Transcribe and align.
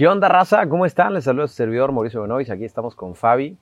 ¿Qué 0.00 0.08
onda, 0.08 0.30
raza? 0.30 0.66
¿Cómo 0.66 0.86
están? 0.86 1.12
Les 1.12 1.24
saluda 1.24 1.46
su 1.46 1.52
servidor 1.52 1.92
Mauricio 1.92 2.22
Benovis. 2.22 2.48
Aquí 2.48 2.64
estamos 2.64 2.94
con 2.94 3.14
Fabi, 3.14 3.58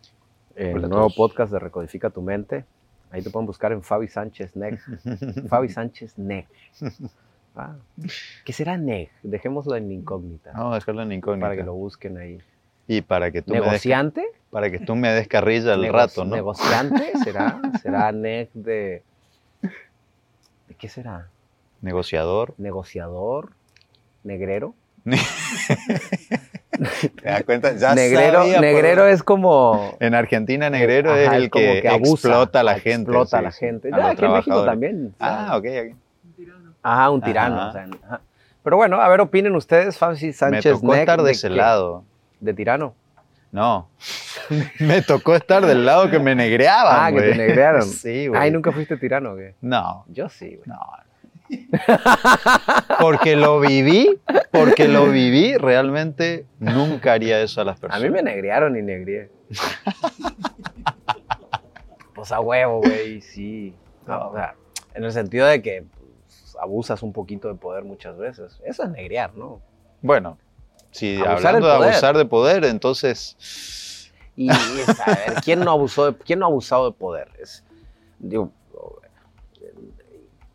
en 0.54 0.76
el 0.76 0.88
nuevo 0.88 1.10
podcast 1.10 1.50
de 1.50 1.58
Recodifica 1.58 2.10
tu 2.10 2.22
Mente. 2.22 2.64
Ahí 3.10 3.22
te 3.22 3.30
pueden 3.30 3.44
buscar 3.44 3.72
en 3.72 3.82
Fabi 3.82 4.06
Sánchez 4.06 4.54
Neg. 4.54 4.78
Fabi 5.48 5.68
Sánchez 5.68 6.16
Neg. 6.16 6.46
Ah, 7.56 7.74
¿Qué 8.44 8.52
será 8.52 8.76
Neg? 8.76 9.10
Dejémoslo 9.24 9.74
en 9.74 9.90
incógnita. 9.90 10.52
Vamos 10.52 10.74
a 10.74 10.74
dejarlo 10.76 11.02
en 11.02 11.10
incógnita. 11.10 11.44
para 11.46 11.56
que 11.56 11.64
lo 11.64 11.74
busquen 11.74 12.16
ahí. 12.18 12.38
Y 12.86 13.00
para 13.00 13.32
que 13.32 13.42
tú 13.42 13.50
me 13.54 13.56
des, 13.56 13.66
¿Negociante? 13.66 14.24
para 14.50 14.70
que 14.70 14.78
tú 14.78 14.94
me 14.94 15.08
des 15.08 15.26
carrilla 15.26 15.76
Nego- 15.76 15.92
rato, 15.92 16.24
¿no? 16.24 16.36
¿Negociante? 16.36 17.18
¿Será? 17.24 17.60
¿Será 17.82 18.12
Neg 18.12 18.48
de... 18.54 19.02
¿De 20.68 20.74
qué 20.78 20.88
será? 20.88 21.30
Negociador. 21.80 22.54
¿Negociador? 22.58 23.54
¿Negrero? 24.22 24.76
¿Te 27.22 27.28
das 27.28 27.44
cuenta? 27.44 27.74
Ya 27.76 27.94
negrero 27.94 28.44
sabía 28.44 29.10
es 29.10 29.22
como... 29.22 29.96
En 30.00 30.14
Argentina, 30.14 30.70
negrero 30.70 31.12
Ajá, 31.12 31.22
es 31.22 31.32
el 31.32 31.50
como 31.50 31.64
que, 31.64 31.88
abusa, 31.88 32.28
explota 32.28 32.60
a 32.60 32.62
la 32.62 32.78
gente. 32.78 33.10
Explota 33.10 33.38
a 33.38 33.42
la 33.42 33.50
sí, 33.50 33.58
gente. 33.60 33.90
Ya, 33.90 34.10
aquí 34.10 34.24
en 34.24 34.32
México 34.32 34.64
también. 34.64 35.14
Ah, 35.18 35.56
ok, 35.56 35.64
ok. 35.64 35.96
Ajá, 36.82 37.10
un 37.10 37.20
tirano. 37.20 37.56
Ajá. 37.56 37.68
o 37.68 37.72
sea, 37.72 37.86
ajá. 38.06 38.20
Pero 38.62 38.76
bueno, 38.76 39.00
a 39.00 39.08
ver, 39.08 39.20
opinen 39.20 39.54
ustedes, 39.56 40.00
Me 40.00 40.32
Sánchez 40.32 40.72
tocó 40.74 40.86
Neck, 40.88 41.00
estar 41.00 41.22
de 41.22 41.32
ese 41.32 41.50
lado. 41.50 42.04
De 42.40 42.54
tirano. 42.54 42.94
No. 43.50 43.88
me 44.80 45.02
tocó 45.02 45.34
estar 45.34 45.64
del 45.64 45.86
lado 45.86 46.10
que 46.10 46.18
me 46.18 46.34
negreaban, 46.34 46.96
Ah, 46.98 47.12
que 47.12 47.30
te 47.30 47.34
negrearon. 47.34 47.82
Sí, 47.88 48.28
güey. 48.28 48.40
Ay, 48.40 48.50
¿nunca 48.50 48.72
fuiste 48.72 48.96
tirano 48.96 49.36
qué? 49.36 49.54
No, 49.60 50.04
Yo 50.08 50.28
sí, 50.28 50.56
güey. 50.56 50.62
no. 50.66 50.78
Porque 53.00 53.36
lo 53.36 53.60
viví, 53.60 54.18
porque 54.52 54.88
lo 54.88 55.06
viví, 55.06 55.56
realmente 55.56 56.46
nunca 56.58 57.12
haría 57.12 57.40
eso 57.40 57.60
a 57.60 57.64
las 57.64 57.78
A 57.78 57.80
personas. 57.80 58.02
mí 58.02 58.10
me 58.10 58.22
negrearon 58.22 58.76
y 58.76 58.82
negrié. 58.82 59.30
pues 62.14 62.32
a 62.32 62.40
huevo, 62.40 62.80
güey, 62.80 63.20
sí. 63.20 63.74
No, 64.06 64.28
o 64.30 64.34
sea, 64.34 64.54
en 64.94 65.04
el 65.04 65.12
sentido 65.12 65.46
de 65.46 65.62
que 65.62 65.84
pues, 66.26 66.56
abusas 66.60 67.02
un 67.02 67.12
poquito 67.12 67.48
de 67.48 67.54
poder 67.54 67.84
muchas 67.84 68.16
veces. 68.16 68.60
Eso 68.64 68.82
es 68.84 68.90
negrear, 68.90 69.34
¿no? 69.34 69.60
Bueno, 70.02 70.38
si 70.90 71.16
Abusar 71.16 71.54
hablando 71.56 71.66
de 71.68 71.72
abusar 71.74 72.16
de 72.16 72.24
poder, 72.24 72.64
entonces 72.64 74.10
Y, 74.36 74.46
y 74.46 74.50
es, 74.50 75.00
a 75.00 75.06
ver, 75.06 75.34
¿quién 75.44 75.60
no, 75.60 75.70
abusó 75.72 76.12
de- 76.12 76.18
¿quién 76.18 76.38
no 76.38 76.46
ha 76.46 76.48
abusado 76.48 76.90
de 76.90 76.96
poder? 76.96 77.28
Es, 77.40 77.64
digo, 78.18 78.50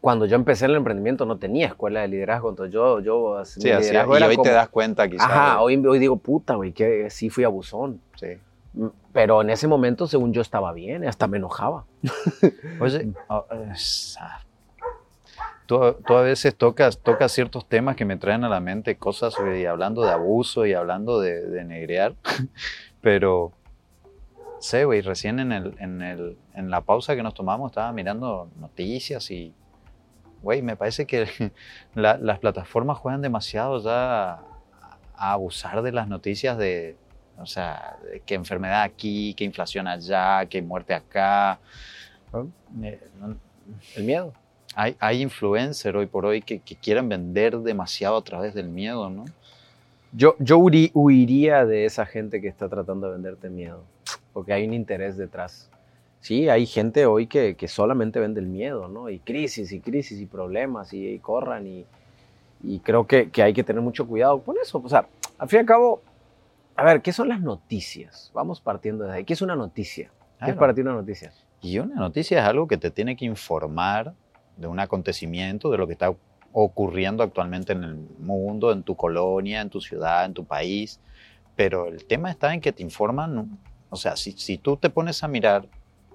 cuando 0.04 0.26
yo 0.26 0.36
empecé 0.36 0.66
en 0.66 0.72
el 0.72 0.78
emprendimiento 0.78 1.26
no 1.26 1.38
tenía 1.38 1.68
escuela 1.68 2.02
de 2.02 2.10
liderazgo, 2.10 2.50
entonces 2.50 2.74
yo, 2.74 3.00
yo 3.00 3.42
sí, 3.46 3.72
así 3.72 3.88
es. 3.88 3.94
Y 3.94 3.96
hoy 3.96 4.36
como- 4.36 4.44
te 4.44 4.52
das 4.52 4.68
cuenta 4.68 5.08
quizás. 5.08 5.30
Ajá, 5.30 5.62
hoy, 5.62 5.78
hoy 5.86 5.98
digo, 5.98 6.18
puta, 6.18 6.56
güey, 6.56 6.74
que 6.74 7.10
sí 7.10 7.30
fui 7.30 7.46
abusón. 7.46 8.02
sí. 8.18 8.38
Mm, 8.74 8.88
Pero 9.14 9.42
en 9.42 9.50
ese 9.50 9.66
momento, 9.66 10.06
según 10.06 10.34
yo, 10.34 10.42
estaba 10.42 10.74
bien, 10.74 11.08
hasta 11.08 11.26
me 11.28 11.38
enojaba. 11.38 11.86
Oye, 12.82 13.14
oh, 13.30 13.46
tú, 15.68 15.80
tú 16.06 16.14
a 16.16 16.22
veces 16.22 16.54
tocas, 16.54 17.00
tocas 17.00 17.32
ciertos 17.32 17.66
temas 17.70 17.96
que 17.96 18.04
me 18.04 18.18
traen 18.18 18.44
a 18.44 18.50
la 18.50 18.60
mente 18.60 18.98
cosas 18.98 19.34
y 19.56 19.66
hablando 19.66 20.04
de 20.04 20.12
abuso 20.12 20.66
y 20.66 20.74
hablando 20.74 21.22
de, 21.22 21.46
de 21.46 21.64
negrear, 21.64 22.16
pero 23.00 23.54
sé, 24.60 24.84
güey, 24.84 25.00
recién 25.00 25.40
en, 25.40 25.54
el, 25.54 25.76
en, 25.80 26.02
el, 26.02 26.38
en 26.56 26.70
la 26.70 26.82
pausa 26.82 27.16
que 27.16 27.24
nos 27.24 27.34
tomamos 27.34 27.72
estaba 27.72 27.94
mirando 27.94 28.50
noticias 28.60 29.32
y, 29.32 29.54
güey, 30.44 30.62
me 30.62 30.76
parece 30.76 31.06
que 31.08 31.26
la- 31.96 32.18
las 32.18 32.38
plataformas 32.40 32.98
juegan 33.00 33.22
demasiado 33.22 33.82
ya 33.82 34.34
a, 34.34 34.44
a 35.16 35.32
abusar 35.32 35.82
de 35.82 35.92
las 35.92 36.08
noticias 36.08 36.58
de, 36.58 36.96
o 37.40 37.46
sea, 37.48 37.98
de 38.12 38.20
que 38.20 38.36
enfermedad 38.36 38.84
aquí, 38.84 39.34
que 39.34 39.44
inflación 39.46 39.88
allá, 39.88 40.46
que 40.46 40.62
muerte 40.62 40.94
acá. 40.94 41.60
Eh, 42.84 43.00
El 43.96 44.04
miedo. 44.04 44.34
hay, 44.76 44.96
hay 45.00 45.22
influencers 45.22 45.96
hoy 45.96 46.06
por 46.08 46.26
hoy 46.26 46.42
que, 46.42 46.60
que 46.60 46.76
quieren 46.76 47.08
vender 47.10 47.58
demasiado 47.60 48.18
a 48.18 48.24
través 48.24 48.54
del 48.54 48.68
miedo, 48.68 49.10
¿no? 49.10 49.26
Yo, 50.16 50.36
yo 50.38 50.60
huiría 50.60 51.66
de 51.66 51.86
esa 51.86 52.06
gente 52.06 52.40
que 52.42 52.48
está 52.48 52.70
tratando 52.70 53.08
de 53.08 53.14
venderte 53.14 53.50
miedo, 53.50 53.84
porque 54.32 54.54
hay 54.54 54.68
un 54.68 54.74
interés 54.76 55.18
detrás. 55.18 55.72
Sí, 56.24 56.48
hay 56.48 56.66
gente 56.66 57.06
hoy 57.06 57.28
que, 57.28 57.58
que 57.58 57.68
solamente 57.68 58.18
vende 58.18 58.40
el 58.40 58.48
miedo, 58.48 58.88
¿no? 58.88 59.10
Y 59.10 59.20
crisis, 59.20 59.74
y 59.74 59.82
crisis, 59.82 60.22
y 60.22 60.26
problemas, 60.26 60.94
y, 60.94 61.06
y 61.06 61.20
corran, 61.20 61.68
y, 61.68 61.86
y 62.64 62.80
creo 62.80 63.06
que, 63.06 63.30
que 63.30 63.44
hay 63.44 63.52
que 63.52 63.62
tener 63.62 63.82
mucho 63.82 64.08
cuidado 64.08 64.40
con 64.40 64.56
eso. 64.64 64.82
O 64.82 64.88
sea, 64.88 65.06
al 65.38 65.50
fin 65.50 65.58
y 65.58 65.60
al 65.60 65.66
cabo, 65.66 66.02
a 66.78 66.86
ver, 66.86 67.02
¿qué 67.02 67.12
son 67.12 67.28
las 67.28 67.42
noticias? 67.42 68.32
Vamos 68.34 68.62
partiendo 68.62 69.04
de 69.04 69.12
ahí. 69.12 69.26
¿Qué 69.26 69.34
es 69.34 69.42
una 69.42 69.58
noticia? 69.58 70.12
¿Qué 70.42 70.52
es 70.52 70.56
para 70.56 70.74
ti 70.74 70.80
una 70.80 70.94
noticia? 70.94 71.34
Y 71.62 71.80
una 71.80 71.96
noticia 71.96 72.40
es 72.40 72.46
algo 72.46 72.70
que 72.70 72.78
te 72.78 72.90
tiene 72.90 73.18
que 73.18 73.26
informar 73.26 74.14
de 74.56 74.68
un 74.68 74.80
acontecimiento, 74.80 75.72
de 75.72 75.78
lo 75.78 75.88
que 75.88 75.94
está 75.94 76.16
ocurriendo 76.54 77.24
actualmente 77.24 77.74
en 77.74 77.84
el 77.84 77.96
mundo, 77.96 78.72
en 78.72 78.84
tu 78.84 78.96
colonia, 78.96 79.60
en 79.60 79.70
tu 79.70 79.82
ciudad, 79.82 80.24
en 80.24 80.34
tu 80.34 80.46
país. 80.46 81.02
Pero 81.58 81.88
el 81.88 82.06
tema 82.06 82.32
está 82.32 82.54
en 82.54 82.62
que 82.62 82.72
te 82.72 82.82
informan, 82.82 83.60
o 83.90 83.98
sea, 83.98 84.16
si, 84.16 84.32
si 84.32 84.58
tú 84.58 84.78
te 84.78 84.90
pones 84.90 85.22
a 85.22 85.28
mirar 85.28 85.68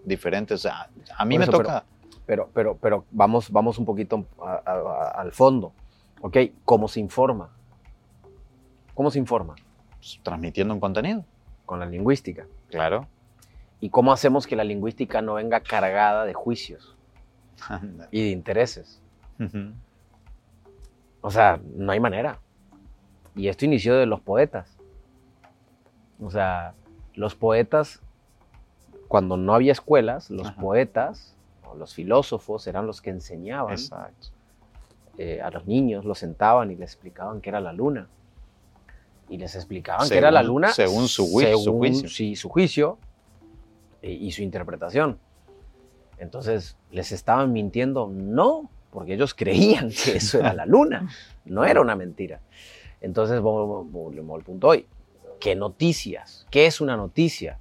diferentes, 0.08 0.60
sea, 0.62 0.88
a 1.16 1.24
mí 1.24 1.34
Por 1.36 1.38
me 1.38 1.44
eso, 1.44 1.52
toca... 1.52 1.84
Pero, 2.26 2.50
pero, 2.52 2.76
pero 2.76 3.04
vamos, 3.10 3.50
vamos 3.50 3.78
un 3.78 3.84
poquito 3.86 4.26
a- 4.44 4.60
a- 4.66 4.72
a- 4.72 5.20
al 5.22 5.32
fondo. 5.32 5.72
¿Ok? 6.20 6.36
¿Cómo 6.64 6.86
se 6.88 7.00
informa? 7.00 7.50
¿Cómo 8.94 9.10
se 9.10 9.18
informa? 9.18 9.54
pues, 9.97 10.20
transmitiendo 10.22 10.74
un 10.74 10.80
contenido, 10.80 11.24
Con 11.66 11.80
la 11.80 11.86
lingüística. 11.86 12.47
claro. 12.70 13.06
¿Y 13.80 13.91
cómo 13.91 14.12
hacemos 14.12 14.47
que 14.48 14.56
la 14.56 14.64
lingüística 14.64 15.22
no 15.22 15.34
venga 15.34 15.60
cargada 15.60 16.24
de 16.24 16.34
juicios 16.34 16.97
y 18.10 18.22
de 18.24 18.30
intereses? 18.30 19.00
O 21.20 21.30
sea, 21.30 21.60
no 21.76 21.92
hay 21.92 22.00
manera. 22.00 22.38
Y 23.36 23.47
esto 23.48 23.64
inició 23.64 23.94
de 23.97 24.06
los 24.06 24.20
poetas. 24.20 24.76
O 26.20 26.30
sea, 26.30 26.74
los 27.14 27.34
poetas, 27.36 28.02
cuando 29.08 29.36
no 29.36 29.54
había 29.54 29.72
escuelas, 29.72 30.30
los 30.30 30.48
Ajá. 30.48 30.60
poetas 30.60 31.34
o 31.66 31.74
los 31.74 31.94
filósofos 31.94 32.66
eran 32.66 32.86
los 32.86 33.00
que 33.02 33.10
enseñaban 33.10 33.76
eh, 35.16 35.41
a 35.42 35.50
los 35.50 35.66
niños, 35.66 36.04
los 36.04 36.19
sentaban 36.19 36.70
y 36.70 36.76
les 36.76 36.92
explicaban 36.92 37.41
qué 37.41 37.48
era 37.50 37.60
la 37.60 37.72
luna. 37.72 38.08
Y 39.28 39.36
les 39.38 39.54
explicaban 39.56 40.08
qué 40.08 40.16
era 40.18 40.30
la 40.30 40.41
Según- 40.41 40.54
luna 40.54 40.68
según 40.72 41.08
su 41.08 41.26
juicio- 41.30 41.56
su 41.58 41.64
según, 41.64 41.78
juicio. 41.78 42.08
sí, 42.08 42.36
su 42.36 42.48
juicio 42.48 42.98
y, 44.02 44.10
y 44.12 44.32
su 44.32 44.42
interpretación. 44.42 45.18
Entonces, 46.18 46.76
les 46.91 47.12
estaban 47.12 47.52
mintiendo, 47.52 48.08
no, 48.12 48.70
porque 48.91 49.14
ellos 49.14 49.34
creían 49.34 49.91
que 49.91 50.16
eso 50.16 50.38
era 50.41 50.52
la 50.54 50.66
luna, 50.66 51.08
no 51.44 51.64
era 51.64 51.80
una 51.80 51.94
mentira. 51.97 52.41
Entonces, 53.00 53.41
vol- 53.41 53.88
volvemos 53.91 54.36
al 54.38 54.44
punto 54.44 54.68
hoy. 54.68 54.86
¿Qué 55.41 55.54
noticias? 55.54 56.47
¿Qué 56.50 56.66
es 56.66 56.80
una 56.80 56.97
noticia? 56.97 57.58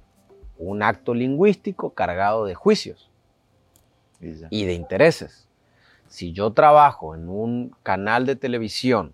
Un 0.58 0.82
acto 0.82 1.14
lingüístico 1.14 1.90
cargado 1.94 2.44
de 2.44 2.54
juicios 2.54 3.08
Y 4.50 4.64
de 4.64 4.74
intereses. 4.74 5.46
Si 6.08 6.32
yo 6.32 6.52
trabajo 6.52 7.14
en 7.14 7.28
un 7.28 7.74
canal 7.82 8.26
de 8.26 8.34
televisión 8.36 9.12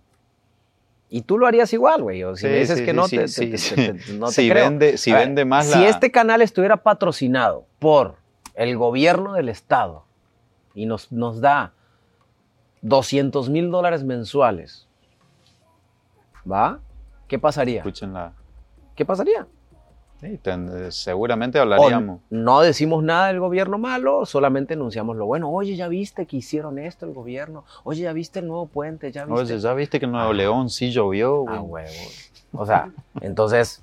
y 1.10 1.22
tú 1.22 1.38
lo 1.38 1.46
harías 1.46 1.72
igual, 1.72 2.02
güey, 2.02 2.24
o 2.24 2.34
si 2.34 2.42
Sí, 2.42 2.46
me 2.48 2.58
dices 2.58 2.78
sí, 2.78 2.84
que 2.84 2.92
no, 2.92 3.06
sí, 3.08 3.16
te, 3.18 3.28
si 3.28 3.50
creo. 4.50 4.64
vende, 4.64 4.96
si 4.96 5.10
A 5.10 5.16
ver, 5.16 5.26
vende 5.26 5.44
más 5.44 5.66
Si 5.66 5.78
la... 5.80 5.88
este 5.88 6.10
canal 6.10 6.40
estuviera 6.42 6.78
patrocinado 6.78 7.66
por 7.78 8.16
el 8.54 8.76
gobierno 8.76 9.34
del 9.34 9.48
estado 9.48 10.04
y 10.74 10.86
nos, 10.86 11.12
nos 11.12 11.40
da 11.40 11.72
200 12.82 13.48
mil 13.50 13.70
dólares 13.70 14.02
mensuales, 14.04 14.88
¿va? 16.50 16.80
¿Qué 17.28 17.38
pasaría? 17.38 17.78
Escuchen 17.78 18.12
la... 18.12 18.32
¿Qué 18.96 19.04
pasaría? 19.04 19.46
Sí, 20.20 20.38
ten- 20.38 20.90
seguramente 20.90 21.58
O 21.58 21.62
hablaríamos. 21.62 22.20
no 22.30 22.60
decimos 22.62 23.02
nada 23.02 23.26
del 23.28 23.40
gobierno 23.40 23.76
malo, 23.78 24.24
solamente 24.24 24.74
anunciamos 24.74 25.16
lo 25.16 25.26
bueno. 25.26 25.50
Oye, 25.50 25.76
ya 25.76 25.88
viste 25.88 26.24
que 26.26 26.38
hicieron 26.38 26.78
esto 26.78 27.04
el 27.04 27.12
gobierno. 27.12 27.64
Oye, 27.82 28.02
ya 28.02 28.12
viste 28.12 28.38
el 28.38 28.46
nuevo 28.46 28.66
puente. 28.66 29.12
Ya 29.12 29.24
viste. 29.26 29.40
Oye, 29.42 29.58
¿ya 29.58 29.74
viste 29.74 29.98
que 29.98 30.06
en 30.06 30.12
Nuevo 30.12 30.30
Ah. 30.30 30.34
León 30.34 30.70
sí 30.70 30.90
llovió? 30.90 31.40
güey? 31.42 31.56
Ah, 31.56 31.60
huevo. 31.60 31.88
O 32.52 32.64
sea, 32.64 32.90
entonces, 33.20 33.82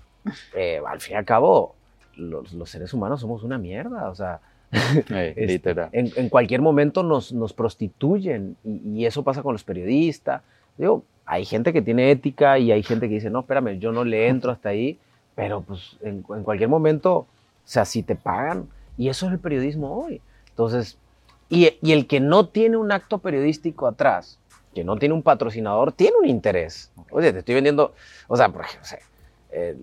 eh, 0.56 0.82
al 0.88 1.00
fin 1.02 1.14
y 1.14 1.18
al 1.18 1.26
cabo, 1.26 1.76
los, 2.16 2.54
los 2.54 2.70
seres 2.70 2.94
humanos 2.94 3.22
somos 3.22 3.44
una 3.44 3.58
mierda. 3.58 4.10
O 4.10 4.16
sea, 4.16 4.40
Eh, 4.72 5.34
Este, 5.36 5.46
literal. 5.48 5.90
en, 5.92 6.12
en 6.16 6.30
cualquier 6.30 6.62
momento 6.62 7.04
nos, 7.04 7.34
nos 7.34 7.52
prostituyen 7.54 8.56
y, 8.64 9.02
y 9.02 9.06
eso 9.06 9.22
pasa 9.24 9.44
con 9.44 9.54
los 9.54 9.64
periodistas. 9.66 10.42
Digo, 10.78 11.04
hay 11.26 11.44
gente 11.46 11.74
que 11.74 11.82
tiene 11.82 12.10
ética 12.10 12.58
y 12.58 12.72
hay 12.72 12.82
gente 12.82 13.08
que 13.10 13.16
dice, 13.16 13.30
no, 13.30 13.42
espérame, 13.42 13.78
yo 13.80 13.92
no 13.92 14.06
le 14.06 14.28
entro 14.30 14.50
hasta 14.52 14.70
ahí, 14.70 14.98
pero 15.36 15.62
pues 15.62 15.98
en, 16.02 16.26
en 16.30 16.44
cualquier 16.44 16.70
momento, 16.70 17.16
o 17.18 17.28
sea, 17.64 17.86
si 17.86 18.04
te 18.04 18.16
pagan, 18.16 18.68
y 18.98 19.10
eso 19.10 19.28
es 19.28 19.34
el 19.34 19.40
periodismo 19.40 20.04
hoy. 20.04 20.22
Entonces, 20.50 20.98
y, 21.50 21.78
y 21.82 21.92
el 21.92 22.08
que 22.08 22.20
no 22.20 22.48
tiene 22.48 22.78
un 22.78 22.92
acto 22.92 23.20
periodístico 23.20 23.88
atrás, 23.88 24.40
que 24.74 24.84
no 24.84 24.98
tiene 24.98 25.14
un 25.14 25.24
patrocinador, 25.24 25.92
tiene 25.92 26.18
un 26.22 26.28
interés. 26.28 26.92
Oye, 27.12 27.34
te 27.34 27.40
estoy 27.40 27.56
vendiendo, 27.56 27.94
o 28.28 28.38
sea, 28.38 28.50
por 28.50 28.64
ejemplo, 28.64 28.90
el, 29.52 29.78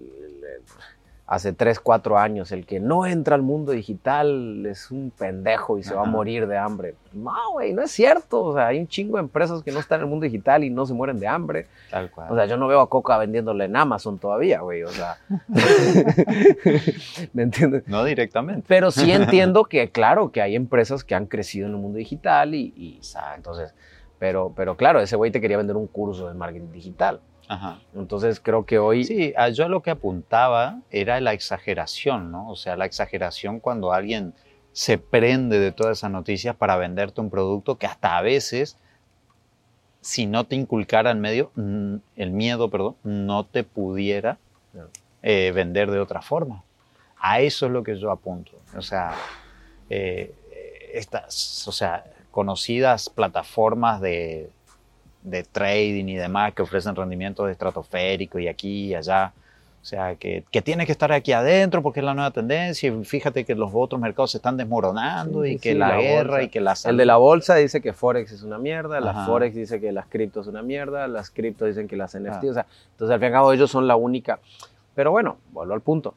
hace 1.28 1.52
3, 1.52 1.78
4 1.80 2.19
años, 2.19 2.52
el 2.52 2.64
que 2.64 2.80
no 2.80 3.04
entra 3.04 3.34
al 3.34 3.42
mundo 3.42 3.72
digital 3.72 4.64
es 4.64 4.90
un 4.90 5.10
pendejo 5.10 5.78
y 5.78 5.82
se 5.82 5.94
va 5.94 6.02
a 6.02 6.06
morir 6.06 6.46
de 6.46 6.56
hambre. 6.56 6.94
No, 7.12 7.52
güey, 7.52 7.75
no 7.75 7.82
es 7.82 7.90
cierto. 7.90 8.42
O 8.42 8.54
sea, 8.54 8.69
hay 8.69 8.80
un 8.80 8.88
chingo 8.88 9.19
de 9.19 9.25
empresas 9.25 9.62
que 9.62 9.70
no 9.70 9.78
están 9.78 10.00
en 10.00 10.04
el 10.04 10.10
mundo 10.10 10.25
digital 10.25 10.64
y 10.64 10.70
no 10.70 10.86
se 10.86 10.94
mueren 10.94 11.20
de 11.20 11.28
hambre. 11.28 11.66
Tal 11.90 12.10
cual. 12.10 12.32
O 12.32 12.34
sea, 12.34 12.46
yo 12.46 12.56
no 12.56 12.66
veo 12.66 12.80
a 12.80 12.88
Coca 12.88 13.19
vendiéndole 13.19 13.66
en 13.66 13.76
Amazon 13.76 14.19
todavía, 14.19 14.60
güey. 14.60 14.84
O 14.84 14.88
sea, 14.88 15.19
¿me 17.34 17.42
entiendes? 17.42 17.86
No 17.86 18.04
directamente. 18.04 18.64
Pero 18.66 18.90
sí 18.90 19.12
entiendo 19.12 19.64
que, 19.64 19.90
claro, 19.90 20.32
que 20.32 20.40
hay 20.40 20.56
empresas 20.56 21.04
que 21.04 21.14
han 21.14 21.26
crecido 21.26 21.66
en 21.66 21.74
el 21.74 21.78
mundo 21.78 21.98
digital 21.98 22.54
y, 22.54 22.72
y 22.74 23.00
entonces, 23.36 23.74
pero, 24.19 24.54
pero 24.56 24.78
claro, 24.78 25.00
ese 25.00 25.16
güey 25.16 25.31
te 25.31 25.42
quería 25.42 25.58
vender 25.58 25.76
un 25.76 25.88
curso 25.88 26.26
de 26.26 26.32
marketing 26.32 26.72
digital. 26.72 27.20
Entonces 27.94 28.40
creo 28.40 28.66
que 28.66 28.78
hoy... 28.78 29.04
Sí, 29.04 29.34
yo 29.54 29.68
lo 29.68 29.82
que 29.82 29.90
apuntaba 29.90 30.80
era 30.90 31.20
la 31.20 31.32
exageración, 31.32 32.30
¿no? 32.30 32.48
O 32.50 32.56
sea, 32.56 32.76
la 32.76 32.84
exageración 32.84 33.60
cuando 33.60 33.92
alguien 33.92 34.34
se 34.72 34.98
prende 34.98 35.58
de 35.58 35.72
todas 35.72 35.98
esas 35.98 36.10
noticias 36.10 36.54
para 36.54 36.76
venderte 36.76 37.20
un 37.20 37.30
producto 37.30 37.78
que 37.78 37.86
hasta 37.86 38.16
a 38.16 38.22
veces, 38.22 38.76
si 40.00 40.26
no 40.26 40.44
te 40.44 40.56
inculcara 40.56 41.10
el 41.10 41.18
medio, 41.18 41.50
el 41.56 42.30
miedo, 42.30 42.70
perdón, 42.70 42.96
no 43.02 43.44
te 43.44 43.64
pudiera 43.64 44.38
eh, 45.22 45.52
vender 45.54 45.90
de 45.90 46.00
otra 46.00 46.22
forma. 46.22 46.64
A 47.18 47.40
eso 47.40 47.66
es 47.66 47.72
lo 47.72 47.82
que 47.82 47.98
yo 47.98 48.12
apunto. 48.12 48.52
O 48.76 48.82
sea, 48.82 49.14
eh, 49.90 50.34
estas, 50.92 51.66
o 51.66 51.72
sea, 51.72 52.04
conocidas 52.30 53.08
plataformas 53.08 54.00
de, 54.00 54.50
de 55.30 55.44
trading 55.44 56.06
y 56.06 56.16
demás 56.16 56.54
que 56.54 56.62
ofrecen 56.62 56.94
rendimientos 56.94 57.50
estratosféricos 57.50 58.40
y 58.40 58.48
aquí 58.48 58.86
y 58.86 58.94
allá. 58.94 59.32
O 59.80 59.84
sea, 59.84 60.16
que, 60.16 60.44
que, 60.50 60.60
tiene 60.60 60.84
que 60.86 60.92
estar 60.92 61.12
aquí 61.12 61.32
adentro 61.32 61.82
porque 61.82 62.00
es 62.00 62.04
la 62.04 62.12
nueva 62.12 62.30
tendencia. 62.30 62.90
Y 62.90 63.04
fíjate 63.04 63.44
que 63.44 63.54
los 63.54 63.70
otros 63.72 64.00
mercados 64.00 64.32
se 64.32 64.38
están 64.38 64.56
desmoronando 64.56 65.46
y 65.46 65.58
que 65.58 65.75
la, 65.75 65.96
guerra 65.96 66.42
y 66.42 66.48
que 66.48 66.60
la 66.60 66.75
El 66.84 66.96
de 66.96 67.06
la 67.06 67.16
bolsa 67.16 67.54
dice 67.54 67.80
que 67.80 67.92
Forex 67.92 68.32
es 68.32 68.42
una 68.42 68.58
mierda, 68.58 69.00
la 69.00 69.25
Forex 69.25 69.54
dice 69.54 69.80
que 69.80 69.92
las 69.92 70.06
criptos 70.06 70.46
es 70.46 70.50
una 70.50 70.62
mierda, 70.62 71.06
las 71.06 71.31
criptos 71.31 71.69
dicen 71.69 71.88
que 71.88 71.96
las 71.96 72.19
NFT. 72.19 72.44
O 72.44 72.54
sea, 72.54 72.66
entonces 72.92 73.14
al 73.14 73.20
fin 73.20 73.24
y 73.24 73.26
al 73.26 73.32
cabo 73.32 73.52
ellos 73.52 73.70
son 73.70 73.86
la 73.86 73.96
única. 73.96 74.40
Pero 74.94 75.10
bueno, 75.10 75.38
vuelvo 75.52 75.74
al 75.74 75.81
punto. 75.81 76.14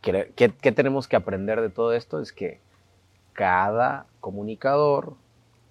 ¿Qué, 0.00 0.32
qué, 0.34 0.50
qué 0.50 0.72
tenemos 0.72 1.06
que 1.06 1.14
aprender 1.14 1.60
de 1.60 1.68
todo 1.68 1.92
esto? 1.92 2.20
Es 2.20 2.32
que 2.32 2.58
cada 3.34 4.06
comunicador 4.20 5.14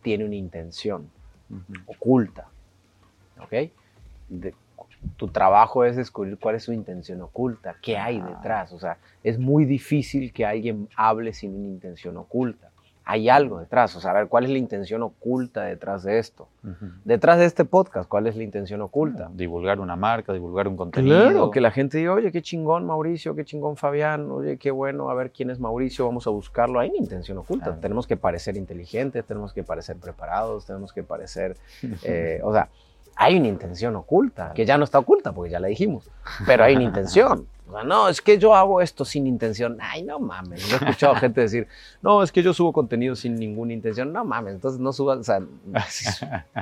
tiene 0.01 0.25
una 0.25 0.35
intención 0.35 1.09
oculta. 1.87 2.47
¿Ok? 3.39 3.71
tu 5.17 5.27
trabajo 5.27 5.83
es 5.83 5.95
descubrir 5.95 6.37
cuál 6.37 6.55
es 6.55 6.63
su 6.63 6.73
intención 6.73 7.21
oculta, 7.21 7.75
qué 7.81 7.97
hay 7.97 8.21
detrás. 8.21 8.71
O 8.71 8.79
sea, 8.79 8.97
es 9.23 9.37
muy 9.39 9.65
difícil 9.65 10.31
que 10.31 10.45
alguien 10.45 10.87
hable 10.95 11.33
sin 11.33 11.55
una 11.55 11.67
intención 11.67 12.17
oculta. 12.17 12.70
Hay 13.03 13.29
algo 13.29 13.59
detrás, 13.59 13.95
o 13.95 13.99
sea, 13.99 14.11
a 14.11 14.13
ver, 14.13 14.27
¿cuál 14.27 14.43
es 14.43 14.51
la 14.51 14.57
intención 14.57 15.01
oculta 15.01 15.63
detrás 15.63 16.03
de 16.03 16.19
esto? 16.19 16.47
Detrás 17.03 17.39
de 17.39 17.45
este 17.45 17.65
podcast, 17.65 18.07
¿cuál 18.07 18.27
es 18.27 18.35
la 18.35 18.43
intención 18.43 18.81
oculta? 18.81 19.29
divulgar 19.33 19.79
una 19.79 19.95
marca, 19.95 20.33
divulgar 20.33 20.67
un 20.67 20.77
contenido. 20.77 21.19
Claro, 21.19 21.51
que 21.51 21.61
la 21.61 21.71
gente 21.71 21.97
diga, 21.97 22.13
oye, 22.13 22.31
qué 22.31 22.41
chingón 22.41 22.85
Mauricio, 22.85 23.35
qué 23.35 23.43
chingón 23.43 23.75
Fabián, 23.75 24.29
oye, 24.29 24.57
qué 24.57 24.69
bueno, 24.71 25.09
a 25.09 25.15
ver 25.15 25.31
quién 25.31 25.49
es 25.49 25.59
Mauricio, 25.59 26.05
vamos 26.05 26.27
a 26.27 26.29
buscarlo. 26.29 26.79
Hay 26.79 26.89
una 26.89 26.99
intención 26.99 27.37
oculta. 27.39 27.75
Tenemos 27.79 28.05
que 28.05 28.17
parecer 28.17 28.55
inteligentes, 28.55 29.25
tenemos 29.25 29.51
que 29.53 29.63
parecer 29.63 29.97
preparados, 29.97 30.65
tenemos 30.65 30.93
que 30.93 31.03
parecer, 31.03 31.57
eh, 32.03 32.39
o 32.43 32.53
sea, 32.53 32.69
hay 33.15 33.37
una 33.37 33.47
intención 33.47 33.95
oculta, 33.95 34.53
que 34.53 34.65
ya 34.65 34.77
no 34.77 34.83
está 34.83 34.99
oculta 34.99 35.31
porque 35.31 35.51
ya 35.51 35.59
la 35.59 35.67
dijimos, 35.67 36.09
pero 36.45 36.63
hay 36.63 36.75
una 36.75 36.85
intención. 36.85 37.47
O 37.69 37.73
sea, 37.73 37.83
no, 37.83 38.09
es 38.09 38.21
que 38.21 38.37
yo 38.37 38.53
hago 38.53 38.81
esto 38.81 39.05
sin 39.05 39.27
intención. 39.27 39.77
Ay, 39.79 40.03
no 40.03 40.19
mames. 40.19 40.67
Yo 40.67 40.75
he 40.75 40.79
escuchado 40.79 41.15
gente 41.15 41.39
decir, 41.39 41.67
no, 42.01 42.21
es 42.21 42.31
que 42.31 42.43
yo 42.43 42.53
subo 42.53 42.73
contenido 42.73 43.15
sin 43.15 43.35
ninguna 43.35 43.71
intención. 43.73 44.11
No 44.11 44.25
mames, 44.25 44.55
entonces 44.55 44.79
no 44.81 44.91
subas, 44.91 45.19
o 45.19 45.23
sea, 45.23 45.41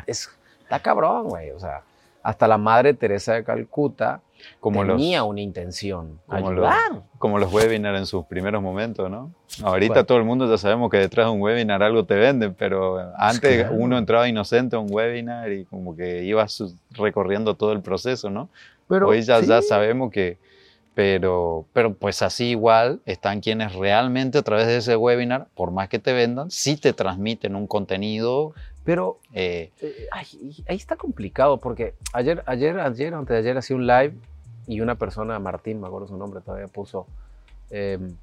es, 0.06 0.30
está 0.62 0.80
cabrón, 0.80 1.30
güey. 1.30 1.50
O 1.52 1.60
sea, 1.60 1.82
hasta 2.22 2.48
la 2.48 2.58
madre 2.58 2.94
Teresa 2.94 3.34
de 3.34 3.44
Calcuta 3.44 4.22
como 4.60 4.86
tenía 4.86 5.24
una 5.24 5.42
intención, 5.42 6.20
como 6.26 6.50
ayudar. 6.50 6.92
Los, 6.92 7.04
como 7.18 7.40
los 7.40 7.52
webinars 7.54 8.00
en 8.00 8.06
sus 8.06 8.26
primeros 8.26 8.62
momentos, 8.62 9.10
¿no? 9.10 9.34
Ahorita 9.64 10.04
todo 10.04 10.18
el 10.18 10.26
mundo 10.26 10.50
ya 10.50 10.58
sabemos 10.58 10.90
que 10.90 10.98
detrás 10.98 11.28
de 11.28 11.32
un 11.32 11.42
webinar 11.42 11.84
algo 11.84 12.06
te 12.06 12.16
venden, 12.16 12.54
pero 12.54 13.00
antes 13.18 13.68
uno 13.72 13.98
entraba 13.98 14.28
inocente 14.28 14.76
a 14.76 14.80
un 14.80 14.88
webinar 14.92 15.52
y 15.52 15.66
como 15.66 15.96
que 15.96 16.24
ibas 16.24 16.64
recorriendo 16.92 17.56
todo 17.56 17.72
el 17.74 17.82
proceso, 17.82 18.30
¿no? 18.30 18.50
Pero, 18.88 19.10
Hoy 19.10 19.22
ya, 19.22 19.40
ya 19.42 19.62
sabemos 19.62 20.12
que 20.12 20.38
pero, 21.00 21.66
pero 21.72 21.94
pues 21.94 22.22
así 22.22 22.48
igual 22.48 23.00
están 23.06 23.40
quienes 23.40 23.74
realmente 23.74 24.38
a 24.38 24.42
través 24.42 24.68
de 24.68 24.76
ese 24.76 24.98
webinar, 24.98 25.48
por 25.56 25.72
más 25.72 25.88
que 25.88 25.98
te 25.98 26.12
vendan, 26.12 26.52
sí 26.52 26.76
te 26.76 26.92
transmiten 26.92 27.56
un 27.56 27.68
contenido. 27.68 28.54
Pero 28.84 29.20
eh, 29.34 29.72
eh, 29.82 30.08
ahí 30.12 30.66
está 30.68 30.96
complicado 30.96 31.58
porque 31.60 31.94
ayer, 32.14 32.44
ayer, 32.46 32.80
ayer, 32.80 33.14
antes 33.14 33.30
de 33.30 33.38
ayer 33.38 33.58
hacía 33.58 33.76
un 33.76 33.86
live 33.86 34.14
y 34.68 34.82
una 34.82 34.96
persona, 34.96 35.38
Martín, 35.40 35.82
me 35.82 35.88
acuerdo 35.88 36.08
su 36.08 36.18
nombre, 36.18 36.42
todavía 36.42 36.68
puso 36.68 37.06
em, 37.70 38.16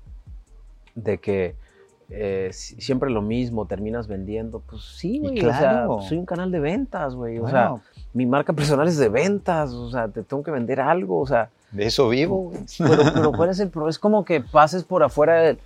de 0.95 1.19
que 1.19 1.55
eh, 2.09 2.51
siempre 2.53 3.11
lo 3.11 3.21
mismo, 3.21 3.67
terminas 3.67 4.07
vendiendo. 4.07 4.61
Pues 4.61 4.83
sí, 4.83 5.19
güey, 5.19 5.39
o 5.45 5.53
sea, 5.53 5.87
soy 6.09 6.19
un 6.19 6.27
canal 6.27 6.51
de 6.51 6.61
ventas, 6.61 7.15
güey. 7.15 7.39
O 7.39 7.49
sea, 7.49 7.75
mi 8.15 8.27
marca 8.27 8.53
personal 8.53 8.89
es 8.89 8.97
de 8.97 9.09
ventas, 9.09 9.73
o 9.73 9.91
sea, 9.91 10.09
te 10.09 10.23
tengo 10.23 10.43
que 10.43 10.51
vender 10.51 10.81
algo, 10.81 11.21
o 11.21 11.27
sea, 11.27 11.51
de 11.73 11.87
eso 11.87 12.09
vivo. 12.09 12.53
Pero, 12.79 13.03
pero 13.13 13.33
¿cuál 13.33 13.51
es 13.51 13.61
el 13.61 13.71
problema? 13.71 13.91
Es 13.91 13.99
como 13.99 14.25
que 14.25 14.41
pases 14.41 14.85
por 14.85 15.03
afuera 15.03 15.35
del, 15.41 15.59